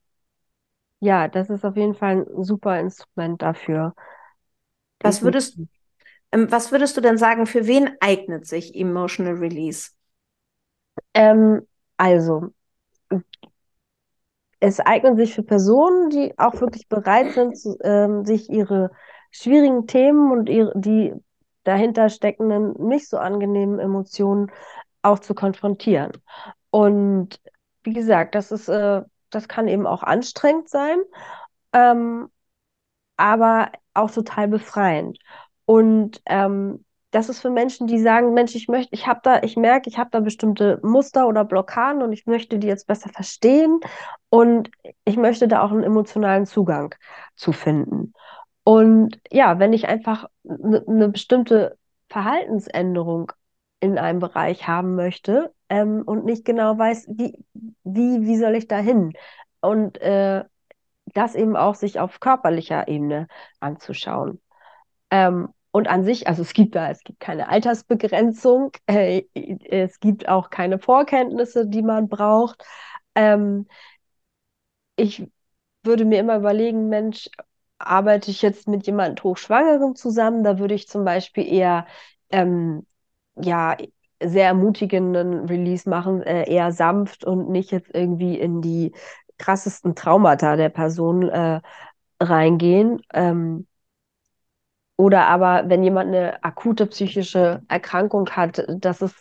[0.99, 3.95] Ja, das ist auf jeden Fall ein super Instrument dafür.
[5.01, 5.57] Was würdest,
[6.31, 9.91] ähm, was würdest du denn sagen, für wen eignet sich Emotional Release?
[11.13, 12.53] Ähm, also,
[14.59, 18.91] es eignet sich für Personen, die auch wirklich bereit sind, zu, ähm, sich ihre
[19.31, 21.13] schwierigen Themen und ihre, die
[21.63, 24.51] dahinter steckenden nicht so angenehmen Emotionen
[25.01, 26.11] auch zu konfrontieren.
[26.69, 27.39] Und
[27.83, 30.99] wie gesagt, das ist, äh, das kann eben auch anstrengend sein,
[31.73, 32.29] ähm,
[33.17, 35.17] aber auch total befreiend.
[35.65, 39.57] Und ähm, das ist für Menschen, die sagen, Mensch, ich möchte, ich habe da, ich
[39.57, 43.79] merke, ich habe da bestimmte Muster oder Blockaden und ich möchte die jetzt besser verstehen
[44.29, 44.71] und
[45.03, 46.95] ich möchte da auch einen emotionalen Zugang
[47.35, 48.13] zu finden.
[48.63, 51.77] Und ja, wenn ich einfach eine ne bestimmte
[52.09, 53.31] Verhaltensänderung
[53.79, 57.43] in einem Bereich haben möchte ähm, und nicht genau weiß, wie,
[57.83, 59.13] wie, wie soll ich da hin?
[59.61, 60.43] Und äh,
[61.05, 63.27] das eben auch sich auf körperlicher Ebene
[63.59, 64.39] anzuschauen.
[65.09, 70.27] Ähm, und an sich, also es gibt da, es gibt keine Altersbegrenzung, äh, es gibt
[70.27, 72.63] auch keine Vorkenntnisse, die man braucht.
[73.15, 73.67] Ähm,
[74.95, 75.27] ich
[75.83, 77.29] würde mir immer überlegen, Mensch,
[77.87, 81.85] arbeite ich jetzt mit jemand Hochschwangerem zusammen, da würde ich zum Beispiel eher
[82.29, 82.85] ähm,
[83.35, 83.77] ja
[84.23, 88.93] sehr ermutigenden Release machen, äh, eher sanft und nicht jetzt irgendwie in die
[89.37, 91.61] krassesten Traumata der Person äh,
[92.19, 93.01] reingehen.
[93.13, 93.67] Ähm,
[94.97, 99.15] oder aber, wenn jemand eine akute psychische Erkrankung hat, das ist,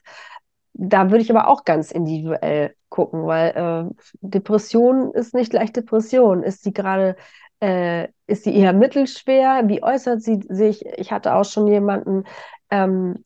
[0.75, 6.43] da würde ich aber auch ganz individuell gucken, weil äh, Depression ist nicht gleich Depression.
[6.43, 7.17] Ist sie gerade
[7.61, 9.63] äh, ist sie eher mittelschwer?
[9.67, 10.85] Wie äußert sie sich?
[10.97, 12.25] Ich hatte auch schon jemanden,
[12.71, 13.25] ähm,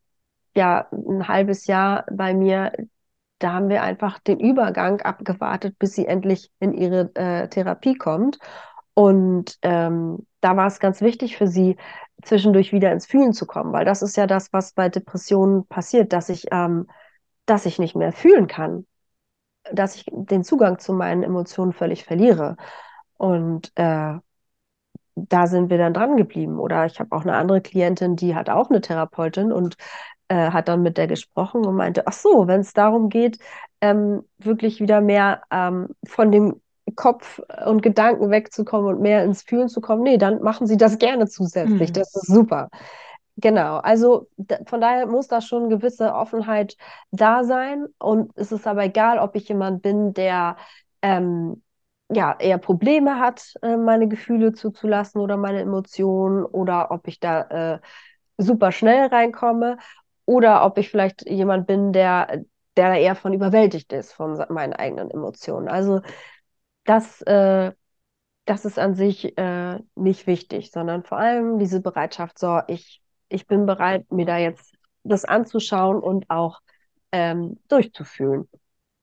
[0.56, 2.72] ja, ein halbes Jahr bei mir,
[3.38, 8.38] da haben wir einfach den Übergang abgewartet, bis sie endlich in ihre äh, Therapie kommt.
[8.94, 11.76] Und ähm, da war es ganz wichtig für sie,
[12.22, 16.12] zwischendurch wieder ins Fühlen zu kommen, weil das ist ja das, was bei Depressionen passiert,
[16.12, 16.86] dass ich, ähm,
[17.44, 18.86] dass ich nicht mehr fühlen kann,
[19.72, 22.56] dass ich den Zugang zu meinen Emotionen völlig verliere.
[23.16, 24.14] Und äh,
[25.14, 26.58] da sind wir dann dran geblieben.
[26.58, 29.76] Oder ich habe auch eine andere Klientin, die hat auch eine Therapeutin und
[30.28, 33.38] äh, hat dann mit der gesprochen und meinte, ach so, wenn es darum geht,
[33.80, 36.60] ähm, wirklich wieder mehr ähm, von dem
[36.96, 40.98] Kopf und Gedanken wegzukommen und mehr ins Fühlen zu kommen, nee, dann machen Sie das
[40.98, 41.90] gerne zusätzlich.
[41.90, 41.94] Mhm.
[41.94, 42.68] Das ist super.
[43.36, 44.28] Genau, also
[44.66, 46.76] von daher muss da schon eine gewisse Offenheit
[47.10, 47.86] da sein.
[47.98, 50.56] Und es ist aber egal, ob ich jemand bin, der
[51.02, 51.63] ähm,
[52.10, 57.74] ja, eher Probleme hat, äh, meine Gefühle zuzulassen oder meine Emotionen oder ob ich da
[57.76, 57.80] äh,
[58.38, 59.78] super schnell reinkomme
[60.26, 62.44] oder ob ich vielleicht jemand bin, der,
[62.76, 65.68] der eher von überwältigt ist von meinen eigenen Emotionen.
[65.68, 66.00] Also
[66.84, 67.72] das, äh,
[68.46, 73.46] das ist an sich äh, nicht wichtig, sondern vor allem diese Bereitschaft, so, ich, ich
[73.46, 74.74] bin bereit, mir da jetzt
[75.04, 76.60] das anzuschauen und auch
[77.12, 78.48] ähm, durchzufühlen.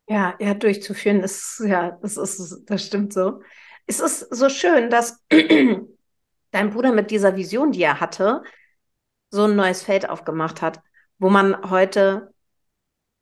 [0.07, 3.41] Ja, ja, durchzuführen ist, ja, das ist, das stimmt so.
[3.87, 5.23] Es ist so schön, dass
[6.51, 8.43] dein Bruder mit dieser Vision, die er hatte,
[9.29, 10.81] so ein neues Feld aufgemacht hat,
[11.17, 12.33] wo man heute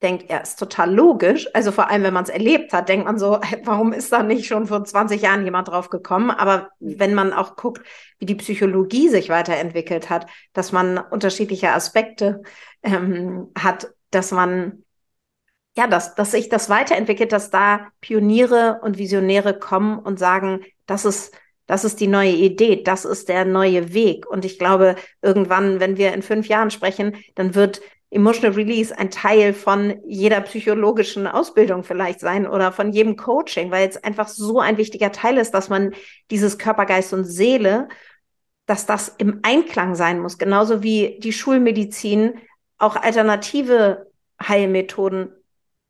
[0.02, 1.48] denkt, er ist total logisch.
[1.54, 4.48] Also vor allem, wenn man es erlebt hat, denkt man so, warum ist da nicht
[4.48, 6.32] schon vor 20 Jahren jemand drauf gekommen?
[6.32, 7.86] Aber wenn man auch guckt,
[8.18, 12.42] wie die Psychologie sich weiterentwickelt hat, dass man unterschiedliche Aspekte
[12.82, 14.84] ähm, hat, dass man
[15.78, 21.06] ja, dass, dass sich das weiterentwickelt, dass da Pioniere und Visionäre kommen und sagen, das
[21.06, 21.34] ist,
[21.68, 24.28] das ist die neue Idee, das ist der neue Weg.
[24.28, 29.12] Und ich glaube, irgendwann, wenn wir in fünf Jahren sprechen, dann wird Emotional Release ein
[29.12, 34.60] Teil von jeder psychologischen Ausbildung vielleicht sein oder von jedem Coaching, weil es einfach so
[34.60, 35.94] ein wichtiger Teil ist, dass man
[36.32, 37.88] dieses Körper, Geist und Seele,
[38.66, 42.40] dass das im Einklang sein muss, genauso wie die Schulmedizin
[42.80, 44.08] auch alternative
[44.42, 45.32] Heilmethoden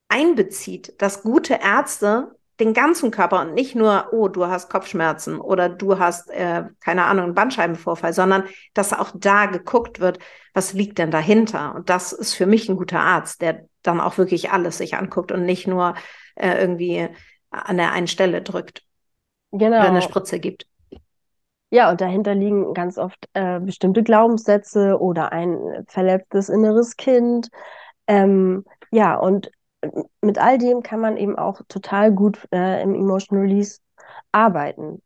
[0.09, 5.69] einbezieht, dass gute Ärzte den ganzen Körper und nicht nur, oh, du hast Kopfschmerzen oder
[5.69, 8.43] du hast, äh, keine Ahnung, einen Bandscheibenvorfall, sondern
[8.73, 10.19] dass auch da geguckt wird,
[10.53, 11.73] was liegt denn dahinter?
[11.75, 15.31] Und das ist für mich ein guter Arzt, der dann auch wirklich alles sich anguckt
[15.31, 15.95] und nicht nur
[16.35, 17.07] äh, irgendwie
[17.49, 18.83] an der einen Stelle drückt.
[19.51, 19.77] Genau.
[19.77, 20.67] Oder eine Spritze gibt.
[21.71, 27.49] Ja, und dahinter liegen ganz oft äh, bestimmte Glaubenssätze oder ein verletztes inneres Kind.
[28.07, 29.51] Ähm, ja, und
[30.21, 33.79] mit all dem kann man eben auch total gut äh, im Emotional Release
[34.31, 35.01] arbeiten.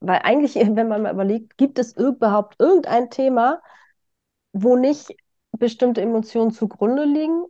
[0.00, 3.60] Weil eigentlich, wenn man mal überlegt, gibt es überhaupt irgendein Thema,
[4.52, 5.14] wo nicht
[5.52, 7.44] bestimmte Emotionen zugrunde liegen?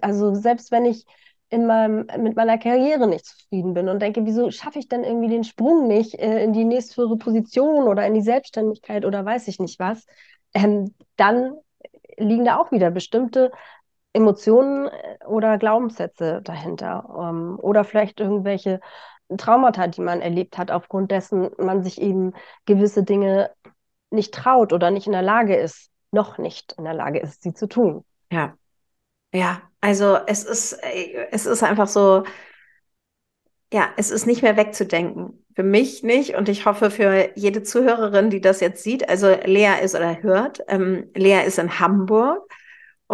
[0.00, 1.04] Also selbst wenn ich
[1.50, 5.28] in meinem, mit meiner Karriere nicht zufrieden bin und denke, wieso schaffe ich denn irgendwie
[5.28, 9.60] den Sprung nicht äh, in die nächsthöhere Position oder in die Selbstständigkeit oder weiß ich
[9.60, 10.06] nicht was,
[10.54, 11.52] ähm, dann
[12.16, 13.52] liegen da auch wieder bestimmte
[14.14, 18.80] Emotionen äh, oder Glaubenssätze dahinter ähm, oder vielleicht irgendwelche
[19.36, 22.32] Traumata, die man erlebt hat, aufgrund dessen man sich eben
[22.64, 23.50] gewisse Dinge
[24.10, 27.52] nicht traut oder nicht in der Lage ist, noch nicht in der Lage ist, sie
[27.52, 28.04] zu tun.
[28.30, 28.54] Ja,
[29.34, 32.22] ja, also es ist, äh, es ist einfach so,
[33.72, 35.44] ja, es ist nicht mehr wegzudenken.
[35.56, 39.08] Für mich nicht und ich hoffe für jede Zuhörerin, die das jetzt sieht.
[39.08, 42.48] Also Lea ist oder hört, ähm, Lea ist in Hamburg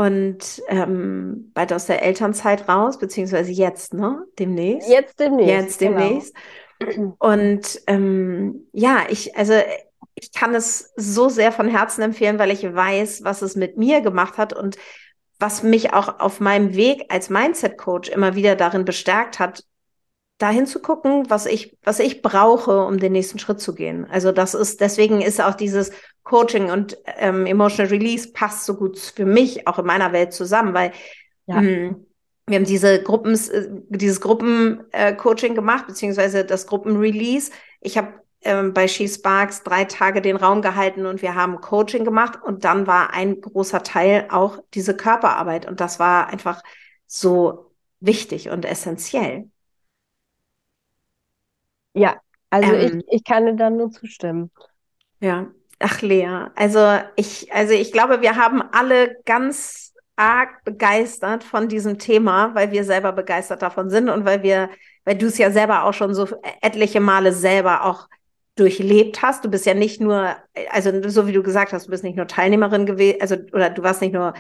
[0.01, 4.25] und ähm, bald aus der Elternzeit raus, beziehungsweise jetzt, ne?
[4.39, 4.89] Demnächst.
[4.89, 5.51] Jetzt demnächst.
[5.51, 5.99] Jetzt genau.
[5.99, 6.35] demnächst.
[6.79, 7.17] Genau.
[7.19, 9.53] Und ähm, ja, ich, also
[10.15, 14.01] ich kann es so sehr von Herzen empfehlen, weil ich weiß, was es mit mir
[14.01, 14.79] gemacht hat und
[15.39, 19.65] was mich auch auf meinem Weg als Mindset-Coach immer wieder darin bestärkt hat,
[20.39, 24.07] dahin zu gucken, was ich, was ich brauche, um den nächsten Schritt zu gehen.
[24.11, 25.91] Also das ist, deswegen ist auch dieses
[26.31, 30.75] Coaching und ähm, Emotional Release passt so gut für mich auch in meiner Welt zusammen,
[30.75, 30.93] weil
[31.47, 31.57] ja.
[31.57, 32.07] mh, hm,
[32.47, 37.51] wir haben diese Gruppen, äh, dieses Gruppencoaching äh, gemacht, beziehungsweise das Gruppenrelease.
[37.81, 38.13] Ich habe
[38.43, 42.65] ähm, bei She Sparks drei Tage den Raum gehalten und wir haben Coaching gemacht und
[42.65, 46.63] dann war ein großer Teil auch diese Körperarbeit und das war einfach
[47.09, 49.51] so wichtig und essentiell.
[51.93, 52.21] Ja,
[52.51, 54.53] also ähm, ich, ich kann dir da nur zustimmen.
[55.19, 55.49] Ja,
[55.81, 61.99] ach Lea, also ich, also ich glaube, wir haben alle ganz arg begeistert von diesem
[61.99, 64.69] Thema, weil wir selber begeistert davon sind und weil wir,
[65.05, 66.29] weil du es ja selber auch schon so
[66.61, 68.07] etliche Male selber auch
[68.57, 69.45] durchlebt hast.
[69.45, 70.37] Du bist ja nicht nur,
[70.71, 73.83] also so wie du gesagt hast, du bist nicht nur Teilnehmerin gewesen, also oder du
[73.83, 74.35] warst nicht nur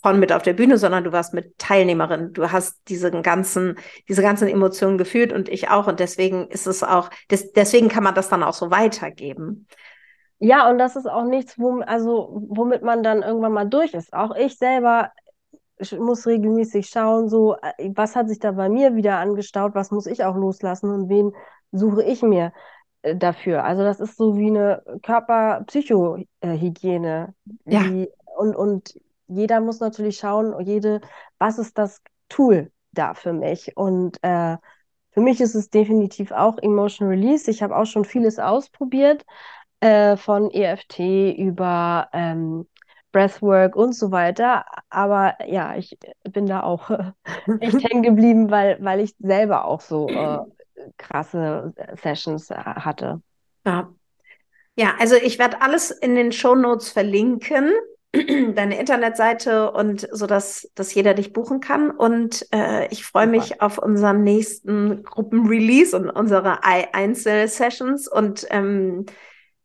[0.00, 2.32] von mit auf der Bühne, sondern du warst mit Teilnehmerin.
[2.32, 3.76] Du hast diese ganzen,
[4.08, 5.88] diese ganzen Emotionen gefühlt und ich auch.
[5.88, 9.66] Und deswegen ist es auch, des, deswegen kann man das dann auch so weitergeben.
[10.40, 14.12] Ja, und das ist auch nichts, wo, also, womit man dann irgendwann mal durch ist.
[14.12, 15.10] Auch ich selber
[15.98, 20.06] muss regelmäßig schauen, so, äh, was hat sich da bei mir wieder angestaut, was muss
[20.06, 21.32] ich auch loslassen und wen
[21.72, 22.52] suche ich mir
[23.02, 23.64] äh, dafür.
[23.64, 27.34] Also das ist so wie eine Körper-Psycho-Hygiene.
[27.64, 27.82] Ja.
[28.36, 28.94] Und, und
[29.26, 31.00] jeder muss natürlich schauen, jede,
[31.38, 33.76] was ist das Tool da für mich?
[33.76, 34.56] Und äh,
[35.10, 37.50] für mich ist es definitiv auch Emotion Release.
[37.50, 39.24] Ich habe auch schon vieles ausprobiert,
[39.80, 40.98] äh, von EFT
[41.36, 42.66] über ähm,
[43.12, 44.64] Breathwork und so weiter.
[44.90, 45.98] Aber ja, ich
[46.30, 46.90] bin da auch
[47.60, 50.38] echt hängen geblieben, weil, weil ich selber auch so äh,
[50.96, 53.22] krasse Sessions hatte.
[53.66, 53.92] Ja.
[54.76, 57.72] ja, also ich werde alles in den Show Notes verlinken.
[58.54, 61.90] deine Internetseite und so dass, dass jeder dich buchen kann.
[61.90, 68.08] Und äh, ich freue mich auf unseren nächsten Gruppenrelease und unsere Einzelsessions.
[68.08, 69.04] Und ähm,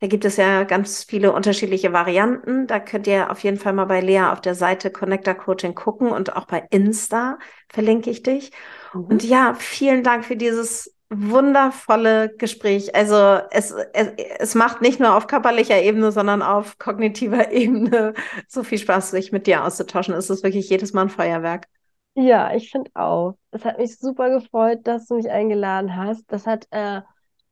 [0.04, 2.68] da gibt es ja ganz viele unterschiedliche Varianten.
[2.68, 6.10] Da könnt ihr auf jeden Fall mal bei Lea auf der Seite Connector Coaching gucken
[6.10, 7.39] und auch bei Insta
[7.70, 8.51] verlinke ich dich.
[8.93, 9.06] Mhm.
[9.06, 12.93] Und ja, vielen Dank für dieses wundervolle Gespräch.
[12.93, 13.16] Also
[13.51, 18.14] es, es, es macht nicht nur auf körperlicher Ebene, sondern auf kognitiver Ebene
[18.49, 20.16] so viel Spaß, sich mit dir auszutauschen.
[20.16, 21.70] Es ist wirklich jedes Mal ein Feuerwerk.
[22.16, 23.36] Ja, ich finde auch.
[23.51, 26.26] Es hat mich super gefreut, dass du mich eingeladen hast.
[26.28, 26.99] Das hat äh,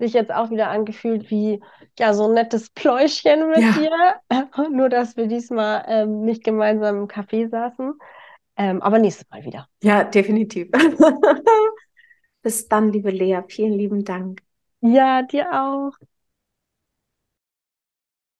[0.01, 1.61] sich jetzt auch wieder angefühlt wie
[1.97, 3.71] ja so ein nettes Pläuschen mit ja.
[3.71, 4.69] dir.
[4.71, 7.93] Nur, dass wir diesmal ähm, nicht gemeinsam im Café saßen.
[8.57, 9.67] Ähm, aber nächstes Mal wieder.
[9.81, 10.69] Ja, definitiv.
[12.41, 13.41] Bis dann, liebe Lea.
[13.47, 14.41] Vielen lieben Dank.
[14.81, 15.93] Ja, dir auch.